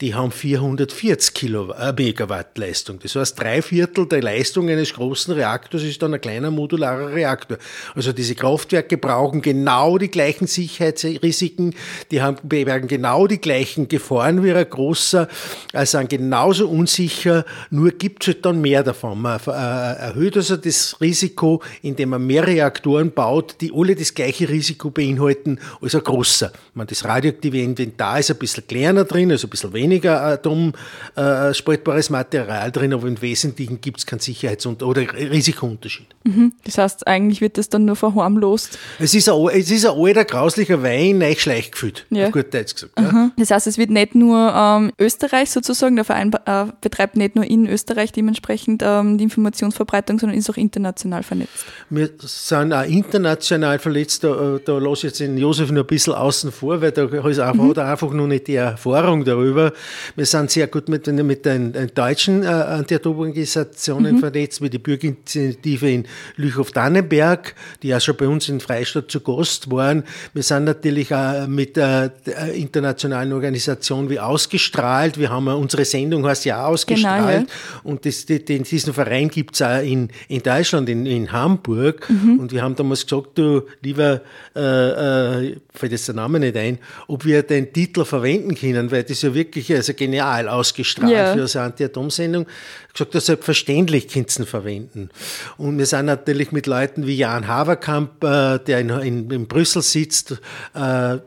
die 0.02 0.14
haben 0.14 0.32
440 0.32 1.34
Kilo, 1.34 1.72
äh, 1.72 1.94
Megawatt 1.94 2.58
Leistung. 2.58 3.00
Das 3.02 3.16
heißt, 3.16 3.40
drei 3.40 3.62
Viertel 3.62 4.06
der 4.06 4.22
Leistung 4.22 4.70
eines 4.70 4.94
großen 4.94 5.34
Reaktors 5.34 5.82
ist 5.84 6.02
dann 6.02 6.14
ein 6.14 6.22
kleiner 6.22 6.52
modularer 6.52 7.14
Reaktor. 7.14 7.58
Also 7.96 8.12
diese 8.12 8.36
Kraftwerke 8.36 8.98
brauchen 8.98 9.42
genau 9.42 9.98
die 9.98 10.10
gleichen 10.10 10.46
Sicherheitsrisiken, 10.46 11.74
die 12.12 12.22
haben, 12.22 12.38
werden 12.44 12.88
genau 12.88 13.28
die 13.28 13.40
gleichen 13.40 13.88
Gefahren 13.88 14.44
wie 14.44 14.52
ein 14.52 14.70
großer, 14.70 15.28
also 15.72 15.98
sind 15.98 16.10
genauso 16.10 16.68
unsicher, 16.68 17.46
nur 17.70 17.92
gibt 17.92 18.24
es 18.24 18.34
halt 18.34 18.46
dann 18.46 18.62
mehr 18.62 18.84
davon. 18.84 19.22
Man 19.22 19.40
äh, 19.48 19.52
erhöht 19.52 20.36
also 20.36 20.58
das 20.58 20.98
Risiko, 21.00 21.62
indem 21.82 22.10
man 22.10 22.26
mehr 22.26 22.46
Reaktoren 22.46 22.83
baut, 22.84 23.56
die 23.62 23.72
alle 23.74 23.96
das 23.96 24.14
gleiche 24.14 24.50
Risiko 24.50 24.90
beinhalten 24.90 25.60
als 25.82 25.96
ein 25.96 26.04
großer. 26.04 26.52
Man, 26.74 26.88
das 26.88 27.04
radioaktive 27.06 27.60
Inventar 27.60 28.20
ist 28.20 28.32
ein 28.32 28.38
bisschen 28.38 28.68
kleiner 28.68 29.06
drin, 29.06 29.32
also 29.32 29.48
ein 29.48 29.50
bisschen 29.50 29.74
weniger 29.74 30.22
atomspaltbares 30.22 32.10
Material 32.10 32.72
drin, 32.72 32.94
aber 32.94 33.08
im 33.08 33.22
Wesentlichen 33.22 33.82
gibt 33.82 34.00
es 34.00 34.06
keinen 34.06 34.20
Sicherheits- 34.20 34.66
oder 34.66 35.02
Risikounterschied. 35.02 36.08
Mhm. 36.24 36.54
Das 36.64 36.78
heißt, 36.78 37.08
eigentlich 37.08 37.42
wird 37.42 37.58
das 37.58 37.70
dann 37.70 37.86
nur 37.86 37.96
verharmlost. 37.96 38.78
Es 39.00 39.14
ist 39.14 39.30
ein, 39.30 39.48
es 39.50 39.72
ist 39.72 39.86
ein 39.86 39.98
alter, 39.98 40.26
grauslicher 40.26 40.82
Wein, 40.84 41.18
neu 41.18 41.36
schleichgefüllt, 41.36 42.06
ja. 42.10 42.28
auf 42.28 42.32
gut 42.34 42.54
Deutsch 42.54 42.74
gesagt. 42.74 43.00
Ja. 43.00 43.32
Das 43.38 43.52
heißt, 43.52 43.68
es 43.68 43.78
wird 43.78 43.90
nicht 43.90 44.16
nur 44.16 44.54
ähm, 44.56 44.92
Österreich 45.00 45.52
sozusagen, 45.52 45.96
der 45.96 46.06
Verein 46.06 46.32
äh, 46.46 46.66
betreibt 46.82 47.18
nicht 47.18 47.36
nur 47.36 47.46
in 47.46 47.68
Österreich 47.68 48.12
dementsprechend 48.12 48.84
ähm, 48.86 49.18
die 49.18 49.26
Informationsverbreitung, 49.26 50.20
sondern 50.20 50.38
ist 50.38 50.50
auch 50.50 50.58
international 50.58 51.24
vernetzt. 51.24 51.66
Wir 51.90 52.10
sind 52.20 52.73
auch 52.74 52.84
international 52.84 53.80
vernetzt, 53.80 54.24
da, 54.24 54.60
da 54.64 54.78
lasse 54.78 55.00
ich 55.00 55.04
jetzt 55.04 55.20
den 55.20 55.38
Josef 55.38 55.72
noch 55.72 55.82
ein 55.82 55.88
bisschen 55.88 56.14
außen 56.14 56.52
vor, 56.52 56.82
weil 56.82 56.92
da 56.92 57.04
ist 57.06 57.40
einfach, 57.40 57.64
mhm. 57.64 57.70
hat 57.70 57.78
er 57.78 57.88
einfach 57.88 58.12
noch 58.12 58.28
nicht 58.28 58.48
die 58.48 58.56
Erfahrung 58.56 59.24
darüber. 59.24 59.72
Wir 60.16 60.26
sind 60.26 60.52
sehr 60.52 60.68
gut 60.68 60.90
mit, 60.90 61.08
mit 61.08 61.46
den, 61.46 61.74
den 61.74 61.92
deutschen 61.94 62.44
äh, 62.44 62.48
Anti-Atom-Organisationen 62.48 64.16
mhm. 64.16 64.20
vernetzt, 64.20 64.62
wie 64.62 64.70
die 64.70 64.80
Bürgerinitiative 64.80 65.92
in 65.92 66.06
Lüchow-Dannenberg, 66.38 67.56
die 67.82 67.90
ja 67.90 68.00
schon 68.00 68.18
bei 68.18 68.28
uns 68.28 68.50
in 68.50 68.60
Freistadt 68.60 69.12
zu 69.12 69.20
Gast 69.22 69.70
waren. 69.72 70.04
Wir 70.34 70.44
sind 70.44 70.66
natürlich 70.66 71.14
auch 71.14 71.48
mit 71.48 71.78
äh, 71.78 72.10
der 72.26 72.54
internationalen 72.54 73.34
Organisation 73.34 74.10
wie 74.10 74.20
ausgestrahlt. 74.20 75.18
Wir 75.18 75.30
haben 75.30 75.48
unsere 75.48 75.86
Sendung 75.86 76.26
heißt 76.26 76.46
ja 76.46 76.66
ausgestrahlt. 76.66 77.48
Genau, 77.48 77.48
ja. 77.48 77.82
Und 77.84 78.06
das, 78.06 78.26
den, 78.26 78.64
diesen 78.64 78.94
Verein 78.94 79.30
gibt 79.30 79.56
es 79.56 79.62
auch 79.62 79.82
in, 79.82 80.10
in 80.28 80.42
Deutschland, 80.42 80.90
in, 80.90 81.06
in 81.06 81.32
Hamburg. 81.32 82.10
Mhm. 82.10 82.40
Und 82.40 82.52
wir 82.52 82.63
haben 82.64 82.76
damals 82.76 83.06
gesagt, 83.06 83.38
du 83.38 83.64
lieber, 83.82 84.22
äh, 84.56 84.60
äh, 84.60 85.58
fällt 85.74 85.92
jetzt 85.92 86.08
der 86.08 86.16
Name 86.16 86.40
nicht 86.40 86.58
ein, 86.58 86.80
ob 87.08 87.26
wir 87.26 87.44
den 87.44 87.72
Titel 87.72 88.06
verwenden 88.06 88.56
können, 88.56 88.92
weil 88.92 89.04
das 89.04 89.22
ja 89.22 89.34
wirklich 89.34 89.72
also 89.74 89.94
genial 89.94 90.48
ausgestrahlt 90.48 91.12
ja. 91.12 91.34
für 91.34 91.60
eine 91.60 91.66
Anti-Atom-Sendung. 91.66 92.46
gesagt, 92.94 93.16
das 93.16 93.26
selbstverständlich 93.28 94.08
könnt 94.08 94.38
ihr 94.40 94.46
verwenden. 94.46 95.10
Und 95.58 95.78
wir 95.78 95.86
sind 95.86 96.06
natürlich 96.06 96.52
mit 96.52 96.68
Leuten 96.68 97.06
wie 97.08 97.18
Jan 97.18 97.48
Haverkamp, 97.48 98.24
äh, 98.24 98.60
der 98.60 98.80
in, 98.80 98.90
in, 98.90 99.32
in 99.32 99.48
Brüssel 99.48 99.82
sitzt, 99.82 100.40
äh, 100.74 101.18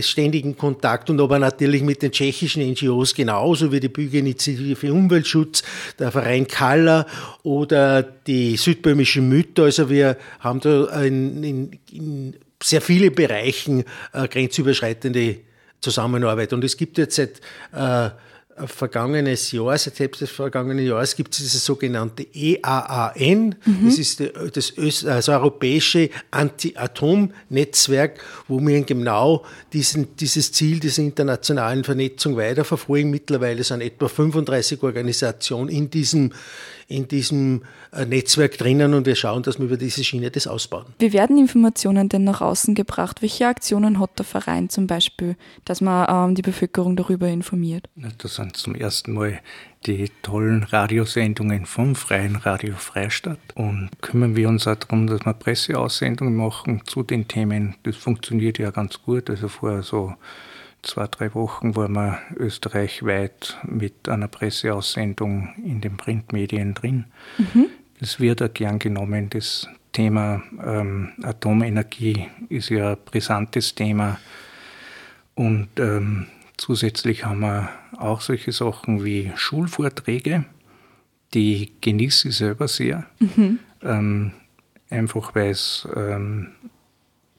ständigen 0.00 0.56
Kontakt 0.56 1.08
und 1.08 1.20
aber 1.20 1.38
natürlich 1.38 1.82
mit 1.82 2.02
den 2.02 2.10
tschechischen 2.10 2.68
NGOs 2.72 3.14
genauso 3.14 3.70
wie 3.70 3.80
die 3.80 3.88
Bürgerinitiative 3.88 4.76
für 4.76 4.92
Umweltschutz, 4.92 5.62
der 5.98 6.10
Verein 6.10 6.46
Kaller 6.46 7.06
oder 7.42 8.02
die 8.02 8.56
südböhmischen 8.56 9.28
Mütter. 9.28 9.64
Also 9.64 9.88
wir 9.88 10.16
haben 10.40 10.60
da 10.60 11.02
in, 11.02 11.44
in, 11.44 11.70
in 11.92 12.36
sehr 12.62 12.80
viele 12.80 13.10
Bereichen 13.10 13.84
äh, 14.12 14.26
grenzüberschreitende 14.26 15.36
Zusammenarbeit. 15.80 16.52
Und 16.52 16.64
es 16.64 16.76
gibt 16.76 16.98
jetzt 16.98 17.16
seit 17.16 17.40
äh, 17.72 18.10
vergangenes 18.66 19.52
Jahr, 19.52 19.76
seit 19.78 19.98
Herbst 19.98 20.20
des 20.20 20.30
vergangenen 20.30 20.84
Jahres 20.84 21.16
gibt 21.16 21.34
es 21.34 21.38
dieses 21.38 21.64
sogenannte 21.64 22.26
EAAN. 22.34 23.54
Mhm. 23.64 23.84
Das 23.84 23.98
ist 23.98 24.20
das, 24.20 24.74
das 24.74 25.04
also 25.04 25.32
europäische 25.32 26.10
Anti-Atom-Netzwerk, 26.30 28.20
wo 28.48 28.60
wir 28.60 28.82
genau 28.82 29.44
diesen, 29.72 30.16
dieses 30.16 30.52
Ziel 30.52 30.80
dieser 30.80 31.02
internationalen 31.02 31.84
Vernetzung 31.84 32.36
weiterverfolgen. 32.36 33.10
Mittlerweile 33.10 33.64
sind 33.64 33.80
etwa 33.80 34.08
35 34.08 34.82
Organisationen 34.82 35.68
in 35.68 35.90
diesem, 35.90 36.32
in 36.88 37.06
diesem 37.06 37.62
äh, 37.92 38.06
Netzwerk 38.06 38.56
drinnen 38.56 38.94
und 38.94 39.06
wir 39.06 39.14
schauen, 39.14 39.42
dass 39.42 39.58
wir 39.58 39.66
über 39.66 39.76
diese 39.76 40.02
Schiene 40.02 40.30
das 40.30 40.46
ausbauen. 40.46 40.86
Wie 40.98 41.12
werden 41.12 41.38
Informationen 41.38 42.08
denn 42.08 42.24
nach 42.24 42.40
außen 42.40 42.74
gebracht? 42.74 43.20
Welche 43.20 43.46
Aktionen 43.46 44.00
hat 44.00 44.18
der 44.18 44.24
Verein 44.24 44.70
zum 44.70 44.86
Beispiel, 44.86 45.36
dass 45.66 45.82
man 45.82 46.30
ähm, 46.30 46.34
die 46.34 46.42
Bevölkerung 46.42 46.96
darüber 46.96 47.28
informiert? 47.28 47.88
Das 48.18 48.36
sind 48.36 48.56
zum 48.56 48.74
ersten 48.74 49.12
Mal 49.12 49.40
die 49.86 50.10
tollen 50.22 50.64
Radiosendungen 50.64 51.66
vom 51.66 51.94
Freien 51.94 52.36
Radio 52.36 52.74
Freistadt 52.74 53.38
und 53.54 53.90
kümmern 54.00 54.34
wir 54.34 54.48
uns 54.48 54.66
auch 54.66 54.74
darum, 54.74 55.06
dass 55.06 55.24
wir 55.24 55.34
Presseaussendungen 55.34 56.34
machen 56.34 56.82
zu 56.86 57.02
den 57.02 57.28
Themen. 57.28 57.76
Das 57.82 57.96
funktioniert 57.96 58.58
ja 58.58 58.70
ganz 58.70 59.02
gut. 59.02 59.28
Also 59.28 59.48
vor 59.48 59.82
so 59.82 60.14
zwei, 60.88 61.06
drei 61.06 61.34
Wochen 61.34 61.76
waren 61.76 61.92
wir 61.92 62.18
österreichweit 62.36 63.58
mit 63.64 64.08
einer 64.08 64.28
Presseaussendung 64.28 65.50
in 65.62 65.80
den 65.80 65.96
Printmedien 65.96 66.74
drin. 66.74 67.04
Mhm. 67.36 67.66
Das 68.00 68.20
wird 68.20 68.42
auch 68.42 68.52
gern 68.52 68.78
genommen. 68.78 69.28
Das 69.30 69.68
Thema 69.92 70.42
ähm, 70.64 71.10
Atomenergie 71.22 72.28
ist 72.48 72.70
ja 72.70 72.92
ein 72.92 72.98
brisantes 73.04 73.74
Thema. 73.74 74.18
Und 75.34 75.68
ähm, 75.78 76.26
zusätzlich 76.56 77.24
haben 77.24 77.40
wir 77.40 77.68
auch 77.96 78.20
solche 78.20 78.52
Sachen 78.52 79.04
wie 79.04 79.32
Schulvorträge. 79.36 80.44
Die 81.34 81.72
genieße 81.80 82.28
ich 82.28 82.36
selber 82.36 82.66
sehr. 82.66 83.06
Mhm. 83.18 83.58
Ähm, 83.82 84.32
einfach 84.90 85.34
weil 85.34 85.50
es 85.50 85.86
ähm, 85.94 86.48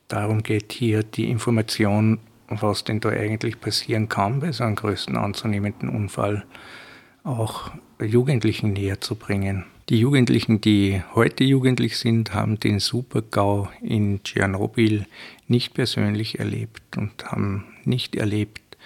darum 0.07 0.43
geht, 0.43 0.71
hier 0.73 1.03
die 1.03 1.29
Information 1.29 2.19
was 2.49 2.83
denn 2.83 2.99
da 2.99 3.09
eigentlich 3.09 3.59
passieren 3.61 4.09
kann 4.09 4.39
bei 4.39 4.51
so 4.51 4.63
einem 4.63 4.75
größten 4.75 5.15
anzunehmenden 5.17 5.89
Unfall, 5.89 6.45
auch 7.23 7.71
Jugendlichen 8.01 8.73
näher 8.73 9.01
zu 9.01 9.15
bringen. 9.15 9.65
Die 9.89 9.99
Jugendlichen, 9.99 10.61
die 10.61 11.01
heute 11.15 11.43
jugendlich 11.43 11.97
sind, 11.97 12.33
haben 12.33 12.59
den 12.59 12.79
Supergau 12.79 13.69
in 13.81 14.21
Tschernobyl 14.23 15.05
nicht 15.47 15.73
persönlich 15.73 16.37
erlebt 16.39 16.95
und 16.95 17.25
haben 17.25 17.65
nicht 17.85 18.15
erlebt, 18.15 18.77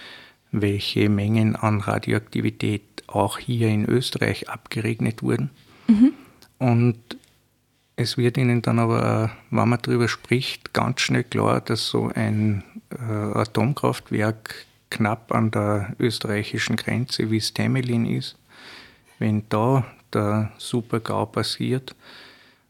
welche 0.51 1.10
Mengen 1.10 1.55
an 1.55 1.82
Radioaktivität 1.82 3.03
auch 3.08 3.38
hier 3.38 3.67
in 3.67 3.86
Österreich 3.86 4.50
abgeregnet 4.50 5.24
wurden. 5.24 5.50
Mhm. 5.88 6.13
Und 6.60 7.00
es 7.96 8.18
wird 8.18 8.38
ihnen 8.38 8.62
dann 8.62 8.80
aber, 8.80 9.32
wenn 9.52 9.70
man 9.70 9.80
darüber 9.82 10.08
spricht, 10.08 10.74
ganz 10.74 11.02
schnell 11.02 11.24
klar, 11.24 11.62
dass 11.62 11.88
so 11.88 12.12
ein 12.14 12.64
äh, 12.90 13.04
Atomkraftwerk 13.04 14.66
knapp 14.90 15.32
an 15.32 15.52
der 15.52 15.96
österreichischen 16.00 16.76
Grenze, 16.76 17.30
wie 17.32 17.38
es 17.38 17.54
Temelin 17.54 18.06
ist, 18.06 18.38
wenn 19.20 19.44
da 19.50 19.86
der 20.14 20.52
Supergau 20.58 21.26
passiert 21.26 21.96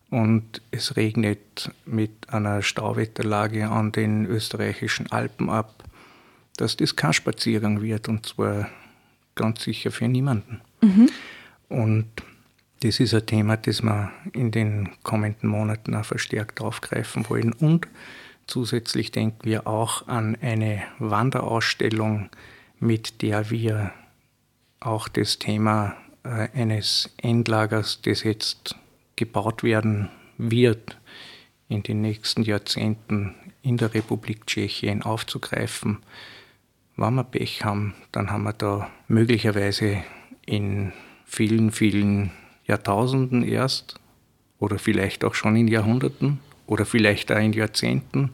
und 0.10 0.62
es 0.72 0.96
regnet 0.96 1.72
mit 1.86 2.12
einer 2.30 2.62
Stauwetterlage 2.62 3.70
an 3.70 3.92
den 3.92 4.26
österreichischen 4.26 5.12
Alpen 5.12 5.50
ab, 5.50 5.84
dass 6.58 6.78
das 6.78 6.96
kein 6.96 7.14
Spaziergang 7.14 7.82
wird 7.82 8.08
und 8.08 8.26
zwar 8.26 8.70
ganz 9.36 9.64
sicher 9.64 9.92
für 9.92 10.08
niemanden. 10.08 10.62
Mhm. 10.82 11.10
Und 11.70 12.08
das 12.84 13.00
ist 13.00 13.14
ein 13.14 13.26
Thema, 13.26 13.56
das 13.56 13.82
wir 13.82 14.12
in 14.34 14.52
den 14.52 14.90
kommenden 15.04 15.50
Monaten 15.50 15.96
auch 15.96 16.04
verstärkt 16.04 16.60
aufgreifen 16.60 17.30
wollen. 17.30 17.54
Und 17.54 17.88
zusätzlich 18.46 19.10
denken 19.10 19.40
wir 19.44 19.68
auch 19.68 20.08
an 20.10 20.38
eine 20.42 20.84
Wanderausstellung, 21.00 22.30
mit 22.80 23.22
der 23.22 23.50
wir 23.50 23.94
auch 24.82 25.08
das 25.08 25.40
Thema 25.40 25.96
äh, 26.24 26.50
eines 26.54 27.10
Endlagers, 27.22 28.02
das 28.02 28.24
jetzt 28.24 28.76
gebaut 29.16 29.64
werden 29.64 30.10
wird, 30.38 31.00
in 31.70 31.84
den 31.84 32.02
nächsten 32.02 32.44
Jahrzehnten 32.44 33.34
in 33.62 33.78
der 33.78 33.94
Republik 33.94 34.46
Tschechien 34.46 35.04
aufzugreifen. 35.04 36.00
Wenn 36.98 37.16
wir 37.16 37.24
Pech 37.24 37.64
haben, 37.64 37.96
dann 38.12 38.30
haben 38.30 38.44
wir 38.44 38.52
da 38.52 38.90
möglicherweise 39.08 40.04
in 40.46 40.92
vielen, 41.26 41.72
vielen 41.72 42.32
Jahrtausenden 42.66 43.44
erst 43.44 43.96
oder 44.60 44.80
vielleicht 44.80 45.24
auch 45.24 45.34
schon 45.34 45.56
in 45.56 45.68
Jahrhunderten 45.68 46.40
oder 46.68 46.86
vielleicht 46.86 47.32
auch 47.32 47.40
in 47.40 47.54
Jahrzehnten 47.54 48.32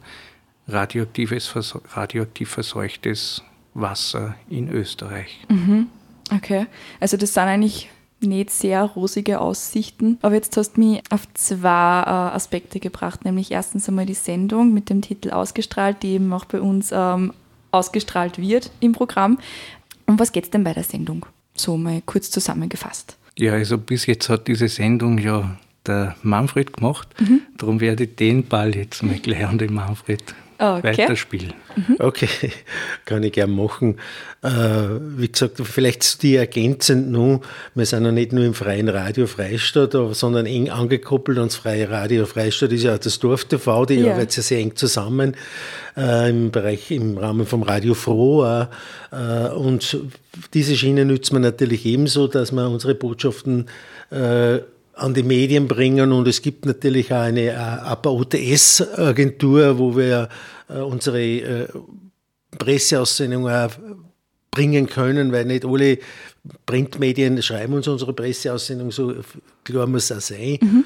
radioaktives, 0.67 1.75
radioaktiv 1.93 2.49
verseuchtes 2.49 3.43
Wasser 3.73 4.35
in 4.49 4.69
Österreich. 4.69 5.39
Mhm. 5.49 5.87
Okay, 6.31 6.67
also 6.99 7.17
das 7.17 7.33
sind 7.33 7.43
eigentlich 7.43 7.89
nicht 8.21 8.49
sehr 8.51 8.83
rosige 8.83 9.39
Aussichten. 9.39 10.17
Aber 10.21 10.35
jetzt 10.35 10.55
hast 10.57 10.73
du 10.73 10.81
mich 10.81 11.01
auf 11.09 11.21
zwei 11.33 12.01
äh, 12.01 12.35
Aspekte 12.35 12.79
gebracht, 12.79 13.25
nämlich 13.25 13.51
erstens 13.51 13.87
einmal 13.87 14.05
die 14.05 14.13
Sendung 14.13 14.73
mit 14.73 14.89
dem 14.89 15.01
Titel 15.01 15.31
Ausgestrahlt, 15.31 16.03
die 16.03 16.09
eben 16.09 16.31
auch 16.33 16.45
bei 16.45 16.61
uns 16.61 16.91
ähm, 16.91 17.33
ausgestrahlt 17.71 18.37
wird 18.37 18.71
im 18.79 18.91
Programm. 18.91 19.39
Um 20.05 20.19
was 20.19 20.31
geht 20.31 20.45
es 20.45 20.49
denn 20.49 20.63
bei 20.63 20.73
der 20.73 20.83
Sendung? 20.83 21.25
So 21.55 21.77
mal 21.77 22.01
kurz 22.05 22.29
zusammengefasst. 22.31 23.17
Ja, 23.39 23.53
also 23.53 23.77
bis 23.77 24.05
jetzt 24.05 24.27
hat 24.27 24.49
diese 24.49 24.67
Sendung 24.67 25.17
ja 25.17 25.57
der 25.87 26.15
Manfred 26.23 26.73
gemacht. 26.73 27.07
Mhm. 27.21 27.41
Darum 27.57 27.79
werde 27.79 28.03
ich 28.03 28.17
den 28.17 28.43
Ball 28.43 28.75
jetzt 28.75 29.01
mal 29.01 29.17
gleich 29.17 29.45
an 29.45 29.57
den 29.57 29.73
Manfred 29.73 30.21
okay. 30.59 30.83
weiterspielen. 30.83 31.53
Mhm. 31.75 31.95
Okay, 31.99 32.27
kann 33.05 33.23
ich 33.23 33.33
gern 33.33 33.51
machen. 33.51 33.97
Äh, 34.41 34.49
wie 35.17 35.29
gesagt, 35.29 35.59
vielleicht 35.63 36.21
die 36.21 36.35
ergänzend 36.35 37.09
nur, 37.09 37.41
wir 37.75 37.85
sind 37.85 38.05
ja 38.05 38.11
nicht 38.11 38.33
nur 38.33 38.43
im 38.43 38.53
freien 38.53 38.89
Radio 38.89 39.25
Freistadt, 39.25 39.95
sondern 40.11 40.45
eng 40.45 40.69
angekoppelt 40.69 41.37
ans 41.37 41.55
freie 41.55 41.89
Radio 41.89 42.25
Freistadt 42.25 42.71
ist 42.71 42.83
ja 42.83 42.95
auch 42.95 42.99
das 42.99 43.19
Dorf 43.19 43.45
TV, 43.45 43.85
die 43.85 43.95
ja. 43.95 44.11
arbeitet 44.11 44.43
sehr 44.43 44.59
eng 44.59 44.75
zusammen 44.75 45.35
äh, 45.97 46.29
im 46.29 46.51
Bereich, 46.51 46.91
im 46.91 47.17
Rahmen 47.17 47.45
vom 47.45 47.63
Radio 47.63 47.93
Froh. 47.93 48.45
Äh, 49.11 49.49
und 49.49 49.97
diese 50.53 50.75
Schiene 50.75 51.05
nützt 51.05 51.33
man 51.33 51.41
natürlich 51.41 51.85
ebenso, 51.85 52.27
dass 52.27 52.51
man 52.51 52.67
unsere 52.67 52.95
Botschaften 52.95 53.67
äh, 54.11 54.59
an 54.99 55.13
die 55.13 55.23
Medien 55.23 55.67
bringen. 55.67 56.11
Und 56.11 56.27
es 56.27 56.41
gibt 56.41 56.65
natürlich 56.65 57.11
auch 57.13 57.21
eine 57.21 57.57
APA 57.57 58.09
OTS-Agentur, 58.09 59.77
wo 59.77 59.95
wir 59.95 60.29
äh, 60.69 60.79
unsere 60.79 61.21
äh, 61.21 61.67
Presseaussendungen 62.57 63.69
bringen 64.51 64.87
können, 64.87 65.31
weil 65.31 65.45
nicht 65.45 65.65
alle 65.65 65.99
Printmedien 66.65 67.41
schreiben 67.41 67.73
uns 67.73 67.87
unsere 67.87 68.13
Presseaussendung, 68.13 68.91
so 68.91 69.13
klar 69.63 69.87
muss 69.87 70.11
auch 70.11 70.19
sein. 70.19 70.57
Mhm. 70.61 70.85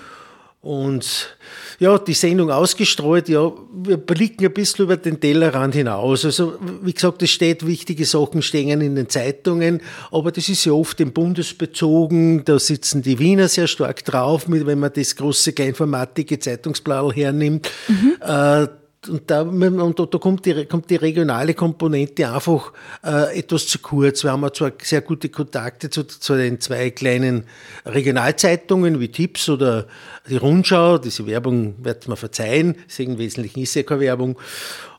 Und 0.64 1.36
ja, 1.80 1.98
die 1.98 2.14
Sendung 2.14 2.50
ausgestreut, 2.50 3.28
ja, 3.28 3.52
wir 3.74 3.98
blicken 3.98 4.46
ein 4.46 4.54
bisschen 4.54 4.86
über 4.86 4.96
den 4.96 5.20
Tellerrand 5.20 5.76
hinaus. 5.76 6.24
Also, 6.24 6.54
wie 6.82 6.94
gesagt, 6.94 7.22
es 7.22 7.32
steht, 7.32 7.68
wichtige 7.68 8.06
Sachen 8.06 8.42
stehen 8.42 8.80
in 8.80 8.96
den 8.96 9.10
Zeitungen, 9.10 9.82
aber 10.10 10.32
das 10.32 10.48
ist 10.48 10.64
ja 10.64 10.72
oft 10.72 11.02
im 11.02 11.12
Bundesbezogen, 11.12 12.46
da 12.46 12.58
sitzen 12.60 13.02
die 13.02 13.20
Wiener 13.20 13.50
sehr 13.50 13.68
stark 13.68 14.06
drauf, 14.06 14.46
wenn 14.48 14.80
man 14.80 14.94
das 14.94 15.18
große 15.18 15.52
kleinformatige 15.52 16.40
Zeitungsblatt 16.40 17.14
hernimmt. 17.14 17.70
Mhm. 17.90 18.16
Äh, 18.22 18.68
und 19.10 19.30
da, 19.30 19.42
und 19.42 20.00
da 20.00 20.06
kommt, 20.18 20.46
die, 20.46 20.66
kommt 20.66 20.90
die 20.90 20.96
regionale 20.96 21.54
Komponente 21.54 22.32
einfach 22.32 22.74
äh, 23.04 23.40
etwas 23.40 23.68
zu 23.68 23.80
kurz. 23.80 24.24
Wir 24.24 24.32
haben 24.32 24.48
zwar 24.54 24.72
sehr 24.82 25.02
gute 25.02 25.30
Kontakte 25.30 25.90
zu, 25.90 26.04
zu 26.04 26.36
den 26.36 26.60
zwei 26.60 26.92
kleinen 26.92 27.46
Regionalzeitungen 27.86 29.00
wie 29.00 29.10
Tipps 29.10 29.50
oder 29.50 29.88
die 30.30 30.38
Rundschau. 30.38 30.98
Diese 30.98 31.26
Werbung 31.28 31.76
wird 31.84 32.08
man 32.08 32.18
verzeihen, 32.18 32.76
deswegen 32.88 33.14
im 33.14 33.18
Wesentlichen 33.18 33.62
ist 33.62 33.76
ja 33.76 33.84
keine 33.84 34.02
Werbung. 34.02 34.38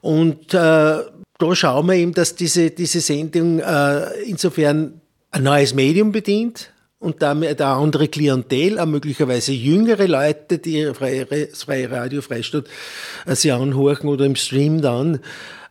Und 0.00 0.52
äh, 0.52 0.56
da 0.56 1.54
schauen 1.54 1.86
wir 1.86 1.94
eben, 1.94 2.12
dass 2.12 2.34
diese, 2.34 2.70
diese 2.70 3.00
Sendung 3.00 3.60
äh, 3.60 4.20
insofern 4.26 5.00
ein 5.30 5.42
neues 5.42 5.74
Medium 5.74 6.12
bedient, 6.12 6.70
und 7.04 7.22
damit 7.22 7.60
eine 7.60 7.70
andere 7.70 8.08
Klientel, 8.08 8.78
auch 8.78 8.86
möglicherweise 8.86 9.52
jüngere 9.52 10.06
Leute, 10.08 10.58
die 10.58 10.84
das 10.84 11.62
freie 11.62 11.90
Radio 11.90 12.22
Freistadt 12.22 12.64
äh, 13.26 13.34
sie 13.34 13.52
anhören 13.52 14.08
oder 14.08 14.24
im 14.24 14.36
Stream 14.36 14.80
dann. 14.80 15.20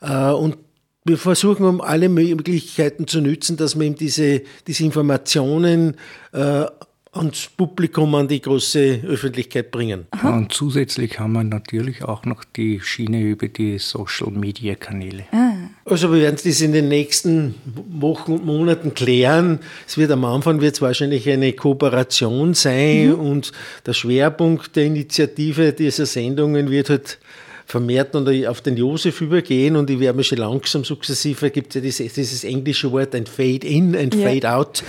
Äh, 0.01 0.29
und 0.29 0.57
wir 1.05 1.17
versuchen, 1.17 1.65
um 1.65 1.81
alle 1.81 2.07
Möglichkeiten 2.07 3.07
zu 3.07 3.19
nützen, 3.19 3.57
dass 3.57 3.77
wir 3.77 3.85
eben 3.85 3.95
diese, 3.95 4.43
diese 4.67 4.85
Informationen 4.85 5.97
äh, 6.31 6.65
ans 7.13 7.47
Publikum, 7.55 8.15
an 8.15 8.27
die 8.27 8.41
große 8.41 9.01
Öffentlichkeit 9.07 9.71
bringen. 9.71 10.07
Aha. 10.11 10.35
Und 10.35 10.51
zusätzlich 10.51 11.19
haben 11.19 11.33
wir 11.33 11.43
natürlich 11.43 12.03
auch 12.03 12.25
noch 12.25 12.43
die 12.43 12.79
Schiene 12.79 13.21
über 13.21 13.47
die 13.47 13.77
Social-Media-Kanäle. 13.77 15.25
Ah. 15.31 15.53
Also 15.85 16.11
wir 16.11 16.21
werden 16.21 16.39
das 16.43 16.61
in 16.61 16.71
den 16.71 16.87
nächsten 16.87 17.55
Wochen 17.99 18.33
und 18.33 18.45
Monaten 18.45 18.93
klären. 18.93 19.59
Es 19.87 19.97
wird 19.97 20.11
am 20.11 20.25
Anfang 20.25 20.59
wird 20.61 20.75
es 20.75 20.81
wahrscheinlich 20.81 21.29
eine 21.29 21.53
Kooperation 21.53 22.53
sein 22.55 23.09
mhm. 23.09 23.15
und 23.15 23.51
der 23.85 23.93
Schwerpunkt 23.93 24.75
der 24.75 24.85
Initiative 24.85 25.73
dieser 25.73 26.05
Sendungen 26.05 26.71
wird 26.71 26.89
halt 26.89 27.19
vermehrt 27.65 28.15
auf 28.47 28.61
den 28.61 28.75
Josef 28.75 29.21
übergehen 29.21 29.75
und 29.75 29.89
ich 29.89 29.99
werde 29.99 30.17
mir 30.17 30.23
schon 30.23 30.37
langsam 30.39 30.83
sukzessive, 30.83 31.49
gibt 31.49 31.69
es 31.69 31.75
ja 31.75 31.81
dieses, 31.81 32.13
dieses, 32.13 32.43
englische 32.43 32.91
Wort, 32.91 33.15
ein 33.15 33.25
Fade 33.25 33.65
in, 33.65 33.95
ein 33.95 34.11
ja. 34.11 34.27
Fade 34.27 34.53
out. 34.53 34.83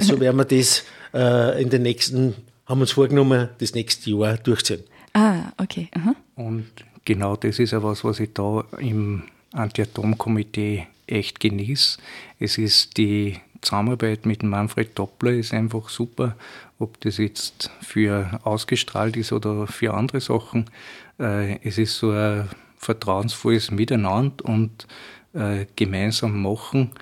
so 0.00 0.20
werden 0.20 0.36
wir 0.36 0.44
das 0.44 0.84
äh, 1.14 1.60
in 1.62 1.70
den 1.70 1.82
nächsten, 1.82 2.34
haben 2.66 2.80
uns 2.80 2.92
vorgenommen, 2.92 3.48
das 3.58 3.74
nächste 3.74 4.10
Jahr 4.10 4.36
durchziehen. 4.36 4.82
Ah, 5.12 5.52
okay. 5.58 5.88
Aha. 5.94 6.14
Und 6.36 6.70
genau 7.04 7.36
das 7.36 7.58
ist 7.58 7.72
ja 7.72 7.82
was, 7.82 8.04
was 8.04 8.20
ich 8.20 8.32
da 8.32 8.64
im 8.78 9.24
Anti-Atom-Komitee 9.52 10.86
echt 11.06 11.40
genieße. 11.40 11.98
Es 12.38 12.58
ist 12.58 12.96
die 12.96 13.36
Zusammenarbeit 13.60 14.24
mit 14.26 14.42
Manfred 14.42 14.98
Doppler 14.98 15.32
ist 15.32 15.52
einfach 15.52 15.88
super, 15.88 16.36
ob 16.78 17.00
das 17.00 17.18
jetzt 17.18 17.70
für 17.82 18.40
ausgestrahlt 18.44 19.16
ist 19.16 19.32
oder 19.32 19.66
für 19.66 19.92
andere 19.92 20.20
Sachen. 20.20 20.70
Äh, 21.18 21.58
es 21.66 21.76
ist 21.76 21.98
so 21.98 22.10
ein 22.10 22.48
vertrauensvolles 22.78 23.70
Miteinander 23.70 24.44
und 24.46 24.86
äh, 25.34 25.66
gemeinsam 25.76 26.42
machen, 26.42 26.92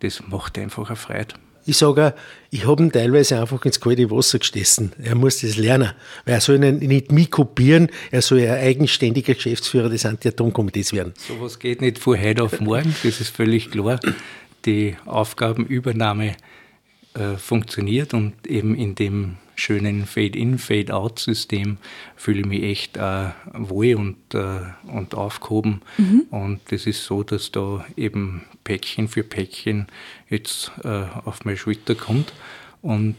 das 0.00 0.26
macht 0.26 0.58
einfach 0.58 0.88
eine 0.88 0.96
Freude. 0.96 1.34
Ich 1.66 1.76
sage, 1.76 2.14
ich 2.50 2.66
habe 2.66 2.82
ihn 2.82 2.92
teilweise 2.92 3.40
einfach 3.40 3.64
ins 3.64 3.80
kalte 3.80 4.10
Wasser 4.10 4.38
gestessen. 4.38 4.92
Er 5.02 5.14
muss 5.14 5.40
das 5.40 5.56
lernen. 5.56 5.92
Weil 6.24 6.34
er 6.34 6.40
soll 6.40 6.58
nicht 6.58 7.12
mich 7.12 7.30
kopieren, 7.30 7.90
er 8.10 8.22
soll 8.22 8.40
ein 8.40 8.50
eigenständiger 8.50 9.34
Geschäftsführer 9.34 9.88
des 9.88 10.06
Anti-Atom-Komitees 10.06 10.92
werden. 10.92 11.12
So 11.16 11.40
was 11.40 11.58
geht 11.58 11.80
nicht 11.80 11.98
von 11.98 12.20
heute 12.20 12.42
auf 12.42 12.60
morgen, 12.60 12.94
das 13.02 13.20
ist 13.20 13.34
völlig 13.34 13.70
klar. 13.70 14.00
Die 14.64 14.96
Aufgabenübernahme 15.06 16.36
äh, 17.14 17.36
funktioniert 17.36 18.14
und 18.14 18.46
eben 18.46 18.74
in 18.74 18.94
dem 18.94 19.36
schönen 19.60 20.06
Fade-in, 20.06 20.58
Fade-out-System 20.58 21.76
fühle 22.16 22.40
ich 22.40 22.46
mich 22.46 22.62
echt 22.62 22.96
äh, 22.96 23.30
wohl 23.52 23.94
und, 23.94 24.34
äh, 24.34 24.60
und 24.92 25.14
aufgehoben. 25.14 25.82
Mhm. 25.98 26.26
Und 26.30 26.60
das 26.70 26.86
ist 26.86 27.04
so, 27.04 27.22
dass 27.22 27.52
da 27.52 27.84
eben 27.96 28.44
Päckchen 28.64 29.08
für 29.08 29.22
Päckchen 29.22 29.86
jetzt 30.28 30.72
äh, 30.84 31.04
auf 31.24 31.44
meine 31.44 31.56
Schulter 31.56 31.94
kommt. 31.94 32.32
Und 32.82 33.16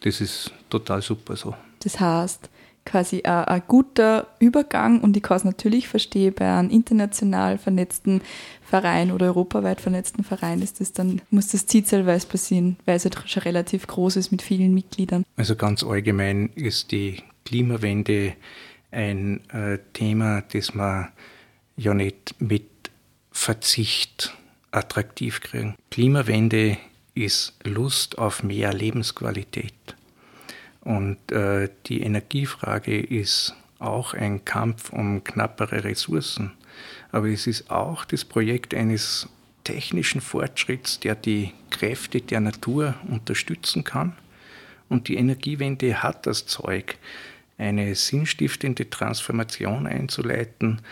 das 0.00 0.20
ist 0.20 0.52
total 0.70 1.02
super 1.02 1.36
so. 1.36 1.54
Das 1.80 2.00
heißt, 2.00 2.50
quasi 2.86 3.22
ein, 3.22 3.44
ein, 3.44 3.62
guter 3.66 4.28
Übergang 4.38 5.00
und 5.00 5.16
ich 5.16 5.22
kann 5.22 5.36
es 5.36 5.44
natürlich 5.44 5.88
verstehen, 5.88 6.32
bei 6.34 6.50
einem 6.50 6.70
international 6.70 7.58
vernetzten 7.58 8.22
Verein 8.66 9.12
oder 9.12 9.26
europaweit 9.26 9.80
vernetzten 9.80 10.24
Verein 10.24 10.60
ist 10.60 10.80
das 10.80 10.92
dann, 10.92 11.22
muss 11.30 11.48
das 11.48 11.66
zielzahlweise 11.66 12.26
passieren, 12.26 12.76
weil 12.84 12.96
es 12.96 13.04
halt 13.04 13.16
schon 13.26 13.42
relativ 13.44 13.86
groß 13.86 14.16
ist 14.16 14.32
mit 14.32 14.42
vielen 14.42 14.74
Mitgliedern. 14.74 15.24
Also 15.36 15.54
ganz 15.54 15.84
allgemein 15.84 16.50
ist 16.54 16.90
die 16.90 17.22
Klimawende 17.44 18.34
ein 18.90 19.48
äh, 19.50 19.78
Thema, 19.92 20.42
das 20.52 20.74
man 20.74 21.08
ja 21.76 21.94
nicht 21.94 22.34
mit 22.40 22.64
Verzicht 23.30 24.34
attraktiv 24.72 25.40
kriegen. 25.40 25.76
Klimawende 25.90 26.76
ist 27.14 27.54
Lust 27.64 28.18
auf 28.18 28.42
mehr 28.42 28.72
Lebensqualität. 28.72 29.72
Und 30.80 31.32
äh, 31.32 31.68
die 31.86 32.02
Energiefrage 32.02 33.00
ist 33.00 33.54
auch 33.78 34.14
ein 34.14 34.44
Kampf 34.44 34.92
um 34.92 35.22
knappere 35.24 35.84
Ressourcen. 35.84 36.52
Aber 37.16 37.28
es 37.28 37.46
ist 37.46 37.70
auch 37.70 38.04
das 38.04 38.26
Projekt 38.26 38.74
eines 38.74 39.26
technischen 39.64 40.20
Fortschritts, 40.20 41.00
der 41.00 41.14
die 41.14 41.54
Kräfte 41.70 42.20
der 42.20 42.40
Natur 42.40 42.94
unterstützen 43.08 43.84
kann. 43.84 44.12
Und 44.90 45.08
die 45.08 45.16
Energiewende 45.16 46.02
hat 46.02 46.26
das 46.26 46.44
Zeug, 46.44 46.98
eine 47.56 47.94
sinnstiftende 47.94 48.90
Transformation 48.90 49.86
einzuleiten, 49.86 50.82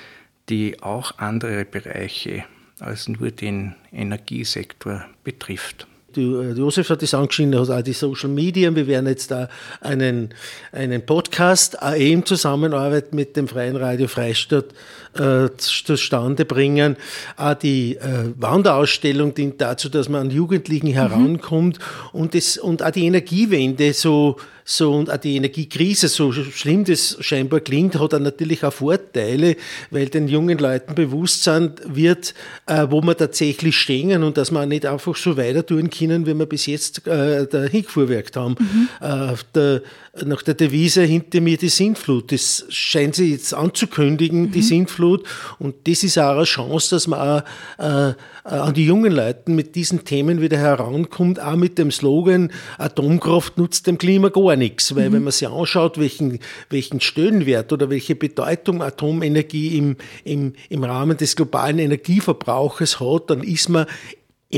die 0.49 0.83
auch 0.83 1.19
andere 1.19 1.67
Bereiche 1.67 2.47
als 2.81 3.07
nur 3.07 3.31
den 3.31 3.75
Energiesektor 3.93 5.05
betrifft. 5.25 5.87
Josef 6.17 6.91
hat 6.91 7.03
das 7.03 7.15
angeschrieben, 7.15 7.59
hat 7.59 7.71
auch 7.71 7.83
die 7.83 7.93
Social 7.93 8.31
Media. 8.31 8.75
Wir 8.75 8.87
werden 8.87 9.07
jetzt 9.07 9.31
da 9.31 9.49
einen, 9.81 10.31
einen 10.73 11.05
Podcast 11.05 11.81
auch 11.83 11.95
in 11.95 12.25
Zusammenarbeit 12.25 13.15
mit 13.15 13.37
dem 13.37 13.49
Freien 13.49 13.77
Radio 13.77 14.09
Freistadt 14.09 14.67
äh, 15.15 15.49
zustande 15.57 16.45
bringen. 16.45 16.97
Auch 17.37 17.55
die 17.55 17.97
äh, 17.97 18.33
Wanderausstellung 18.37 19.35
dient 19.35 19.61
dazu, 19.61 19.89
dass 19.89 20.09
man 20.09 20.23
an 20.23 20.31
Jugendlichen 20.31 20.89
herankommt 20.89 21.79
mhm. 21.79 22.21
und, 22.21 22.35
das, 22.35 22.57
und 22.57 22.83
auch 22.83 22.91
die 22.91 23.07
Energiewende 23.07 23.93
so 23.93 24.37
so 24.65 24.93
und 24.93 25.11
auch 25.11 25.19
die 25.19 25.37
Energiekrise, 25.37 26.09
so 26.09 26.33
schlimm 26.33 26.85
das 26.85 27.19
scheinbar 27.21 27.61
klingt, 27.61 27.99
hat 27.99 28.15
er 28.15 28.19
natürlich 28.19 28.65
auch 28.65 28.73
Vorteile, 28.73 29.57
weil 29.91 30.09
den 30.09 30.27
jungen 30.27 30.59
Leuten 30.59 30.95
bewusst 30.95 31.45
sein 31.45 31.73
wird, 31.87 32.35
äh, 32.67 32.87
wo 32.89 33.03
wir 33.03 33.17
tatsächlich 33.17 33.77
stehen 33.77 34.23
und 34.23 34.39
dass 34.39 34.51
wir 34.51 34.65
nicht 34.65 34.87
einfach 34.87 35.17
so 35.17 35.37
weiter 35.37 35.67
tun 35.67 35.91
können, 35.91 36.27
wie 36.27 36.35
wir 36.35 36.47
bis 36.47 36.67
jetzt 36.67 37.07
äh, 37.07 37.47
da 37.47 37.65
hingefuhrwerkt 37.65 38.37
haben. 38.37 38.57
Mhm. 38.59 38.89
Äh, 39.07 39.35
der, 39.55 39.83
nach 40.25 40.43
der 40.43 40.55
Devise 40.55 41.03
hinter 41.03 41.41
mir 41.41 41.57
die 41.57 41.69
Sintflut. 41.69 42.31
Das 42.33 42.65
scheint 42.69 43.17
sie 43.17 43.33
jetzt 43.33 43.53
anzukündigen, 43.53 44.43
mhm. 44.43 44.53
die 44.53 44.63
Sintflut. 44.63 45.27
Und 45.59 45.75
das 45.87 46.05
ist 46.05 46.19
auch 46.19 46.37
eine 46.37 46.45
Chance, 46.45 46.95
dass 46.95 47.07
man 47.07 47.21
auch 47.21 47.43
äh, 47.79 48.15
an 48.45 48.75
die 48.75 48.87
jungen 48.87 49.13
Leute 49.13 49.51
mit 49.51 49.75
diesen 49.75 50.05
Themen 50.05 50.41
wieder 50.41 50.59
herankommt, 50.59 51.41
auch 51.41 51.57
mit 51.57 51.79
dem 51.79 51.91
Slogan, 51.91 52.53
Atomkraft 52.79 53.59
nutzt 53.59 53.87
dem 53.87 53.99
Klima 53.99 54.29
gar 54.29 54.54
nichts. 54.57 54.95
Weil 54.95 55.11
mhm. 55.11 55.15
wenn 55.15 55.25
man 55.25 55.33
sich 55.33 55.49
anschaut, 55.49 55.99
welchen, 55.99 56.39
welchen 56.71 57.01
Stellenwert 57.01 57.73
oder 57.73 57.91
welche 57.91 58.15
Bedeutung 58.15 58.83
Atomenergie 58.83 59.79
im, 59.79 59.97
im, 60.25 60.53
im 60.69 60.85
Rahmen 60.85 61.17
des 61.17 61.37
globalen 61.37 61.79
Energieverbrauches 61.79 63.01
hat, 63.01 63.31
dann 63.31 63.43
ist 63.43 63.69
man 63.69 63.87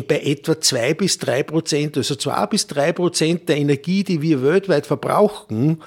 bei 0.03 0.21
etwa 0.21 0.61
zwei 0.61 0.95
bis 0.95 1.19
drei 1.19 1.43
Prozent, 1.43 1.97
also 1.97 2.17
zwei 2.17 2.47
bis 2.47 2.67
drei 2.67 2.93
Prozent 2.93 3.49
der 3.49 3.57
Energie, 3.57 4.05
die 4.05 4.21
wir 4.21 4.43
weltweit 4.43 4.87
verbrauchen, 4.87 5.83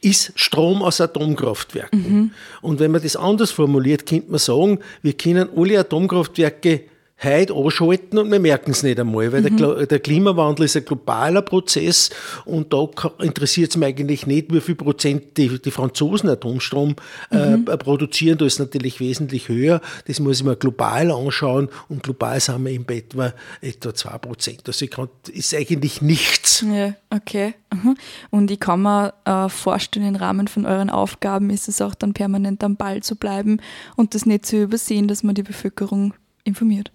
ist 0.00 0.32
Strom 0.34 0.82
aus 0.82 1.00
Atomkraftwerken. 1.00 2.00
Mhm. 2.00 2.30
Und 2.62 2.80
wenn 2.80 2.90
man 2.90 3.02
das 3.02 3.16
anders 3.16 3.52
formuliert, 3.52 4.06
könnte 4.06 4.30
man 4.30 4.38
sagen, 4.38 4.80
wir 5.02 5.12
können 5.12 5.48
alle 5.56 5.78
Atomkraftwerke 5.78 6.82
heute 7.24 7.54
anschalten 7.54 8.18
und 8.18 8.30
wir 8.30 8.40
merken 8.40 8.72
es 8.72 8.82
nicht 8.82 8.98
einmal, 9.00 9.32
weil 9.32 9.42
mhm. 9.42 9.56
der, 9.56 9.86
der, 9.86 9.98
Klimawandel 10.00 10.66
ist 10.66 10.76
ein 10.76 10.84
globaler 10.84 11.42
Prozess 11.42 12.10
und 12.44 12.72
da 12.72 12.88
interessiert 13.20 13.70
es 13.70 13.76
mich 13.76 13.88
eigentlich 13.88 14.26
nicht, 14.26 14.52
wie 14.52 14.60
viel 14.60 14.74
Prozent 14.74 15.36
die, 15.36 15.60
die 15.60 15.70
Franzosen 15.70 16.28
Atomstrom 16.28 16.96
äh, 17.30 17.56
mhm. 17.56 17.64
produzieren. 17.64 18.38
Da 18.38 18.46
ist 18.46 18.58
natürlich 18.58 19.00
wesentlich 19.00 19.48
höher. 19.48 19.80
Das 20.06 20.20
muss 20.20 20.38
ich 20.38 20.44
mir 20.44 20.56
global 20.56 21.10
anschauen 21.10 21.68
und 21.88 22.02
global 22.02 22.38
sind 22.40 22.64
wir 22.64 22.72
in 22.72 22.88
etwa, 22.88 23.32
etwa 23.60 23.94
2 23.94 24.18
Prozent. 24.18 24.62
Also 24.66 24.86
kann, 24.86 25.08
ist 25.32 25.54
eigentlich 25.54 26.02
nichts. 26.02 26.64
Ja, 26.66 26.94
okay. 27.10 27.54
Mhm. 27.72 27.96
Und 28.30 28.50
ich 28.50 28.60
kann 28.60 28.82
mir 28.82 29.14
äh, 29.24 29.48
vorstellen, 29.48 30.06
im 30.06 30.16
Rahmen 30.16 30.48
von 30.48 30.66
euren 30.66 30.90
Aufgaben 30.90 31.50
ist 31.50 31.68
es 31.68 31.80
auch 31.80 31.94
dann 31.94 32.12
permanent 32.12 32.62
am 32.64 32.76
Ball 32.76 33.02
zu 33.02 33.16
bleiben 33.16 33.60
und 33.96 34.14
das 34.14 34.26
nicht 34.26 34.46
zu 34.46 34.62
übersehen, 34.62 35.08
dass 35.08 35.22
man 35.22 35.34
die 35.34 35.42
Bevölkerung 35.42 36.14
informiert. 36.44 36.92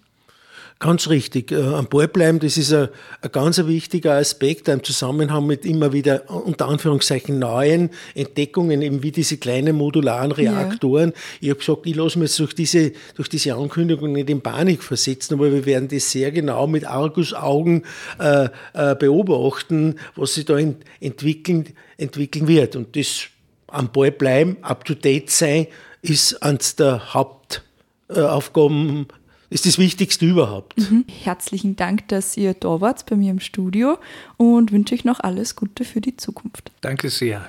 Ganz 0.82 1.10
richtig. 1.10 1.52
Äh, 1.52 1.62
am 1.62 1.88
Ball 1.88 2.08
bleiben, 2.08 2.38
das 2.38 2.56
ist 2.56 2.72
ein, 2.72 2.88
ein 3.20 3.30
ganz 3.30 3.58
wichtiger 3.58 4.14
Aspekt 4.14 4.66
im 4.66 4.82
Zusammenhang 4.82 5.46
mit 5.46 5.66
immer 5.66 5.92
wieder 5.92 6.30
unter 6.30 6.68
Anführungszeichen 6.68 7.38
neuen 7.38 7.90
Entdeckungen, 8.14 8.80
eben 8.80 9.02
wie 9.02 9.12
diese 9.12 9.36
kleinen 9.36 9.76
modularen 9.76 10.32
Reaktoren. 10.32 11.10
Ja. 11.10 11.16
Ich 11.42 11.50
habe 11.50 11.58
gesagt, 11.58 11.86
ich 11.86 11.94
lasse 11.94 12.18
mich 12.18 12.34
durch 12.34 12.54
diese, 12.54 12.92
durch 13.14 13.28
diese 13.28 13.56
Ankündigung 13.56 14.12
nicht 14.12 14.30
in 14.30 14.40
Panik 14.40 14.82
versetzen, 14.82 15.34
aber 15.34 15.52
wir 15.52 15.66
werden 15.66 15.88
das 15.88 16.10
sehr 16.10 16.32
genau 16.32 16.66
mit 16.66 16.86
Argusaugen 16.86 17.84
äh, 18.18 18.48
äh, 18.72 18.94
beobachten, 18.94 19.96
was 20.16 20.32
sich 20.32 20.46
da 20.46 20.58
ent 20.58 20.78
entwickeln, 20.98 21.68
entwickeln 21.98 22.48
wird. 22.48 22.74
Und 22.74 22.96
das 22.96 23.24
am 23.66 23.92
Ball 23.92 24.12
bleiben, 24.12 24.56
up 24.62 24.86
to 24.86 24.94
date 24.94 25.28
sein, 25.28 25.66
ist 26.00 26.42
eines 26.42 26.74
der 26.76 27.12
Hauptaufgaben 27.12 29.08
ist 29.50 29.66
das 29.66 29.78
Wichtigste 29.78 30.26
überhaupt. 30.26 30.78
Mhm. 30.78 31.04
Herzlichen 31.22 31.76
Dank, 31.76 32.08
dass 32.08 32.36
ihr 32.36 32.54
da 32.54 32.80
wart 32.80 33.04
bei 33.06 33.16
mir 33.16 33.30
im 33.32 33.40
Studio 33.40 33.98
und 34.36 34.72
wünsche 34.72 34.94
euch 34.94 35.04
noch 35.04 35.20
alles 35.20 35.56
Gute 35.56 35.84
für 35.84 36.00
die 36.00 36.16
Zukunft. 36.16 36.70
Danke 36.80 37.10
sehr. 37.10 37.48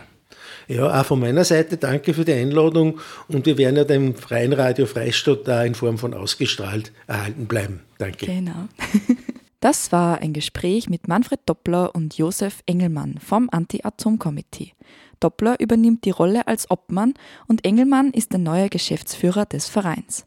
Ja, 0.67 0.99
auch 0.99 1.05
von 1.05 1.19
meiner 1.19 1.43
Seite 1.43 1.77
danke 1.77 2.13
für 2.13 2.25
die 2.25 2.33
Einladung 2.33 2.99
und 3.27 3.45
wir 3.45 3.57
werden 3.57 3.75
ja 3.75 3.83
dem 3.83 4.15
Freien 4.15 4.53
Radio 4.53 4.85
Freistadt 4.85 5.47
da 5.47 5.63
in 5.63 5.75
Form 5.75 5.97
von 5.97 6.13
ausgestrahlt 6.13 6.91
erhalten 7.07 7.45
bleiben. 7.45 7.81
Danke. 7.97 8.25
Genau. 8.25 8.67
Das 9.61 9.91
war 9.91 10.17
ein 10.21 10.33
Gespräch 10.33 10.89
mit 10.89 11.07
Manfred 11.07 11.41
Doppler 11.45 11.93
und 11.93 12.17
Josef 12.17 12.63
Engelmann 12.65 13.19
vom 13.23 13.47
Anti-Atom-Komitee. 13.51 14.73
Doppler 15.19 15.59
übernimmt 15.59 16.03
die 16.03 16.09
Rolle 16.09 16.47
als 16.47 16.71
Obmann 16.71 17.13
und 17.47 17.63
Engelmann 17.63 18.09
ist 18.09 18.31
der 18.31 18.39
neue 18.39 18.69
Geschäftsführer 18.69 19.45
des 19.45 19.69
Vereins. 19.69 20.25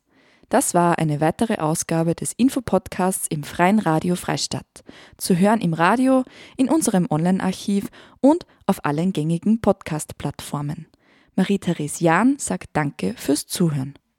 Das 0.55 0.73
war 0.73 1.01
eine 1.01 1.21
weitere 1.21 1.57
Ausgabe 1.57 2.15
des 2.15 2.33
Infopodcasts 2.33 3.27
im 3.27 3.43
Freien 3.43 3.81
Radio 3.81 4.15
Freistadt. 4.15 4.85
Zu 5.17 5.37
hören 5.37 5.61
im 5.61 5.75
Radio, 5.75 6.23
in 6.57 6.69
unserem 6.69 7.09
Online-Archiv 7.11 7.89
und 8.21 8.47
auf 8.65 8.85
allen 8.85 9.13
gängigen 9.13 9.61
Podcast-Plattformen. 9.61 10.87
Marie-Therese 11.35 12.05
Jahn 12.05 12.37
sagt 12.39 12.69
Danke 12.73 13.15
fürs 13.17 13.49
Zuhören. 13.49 13.95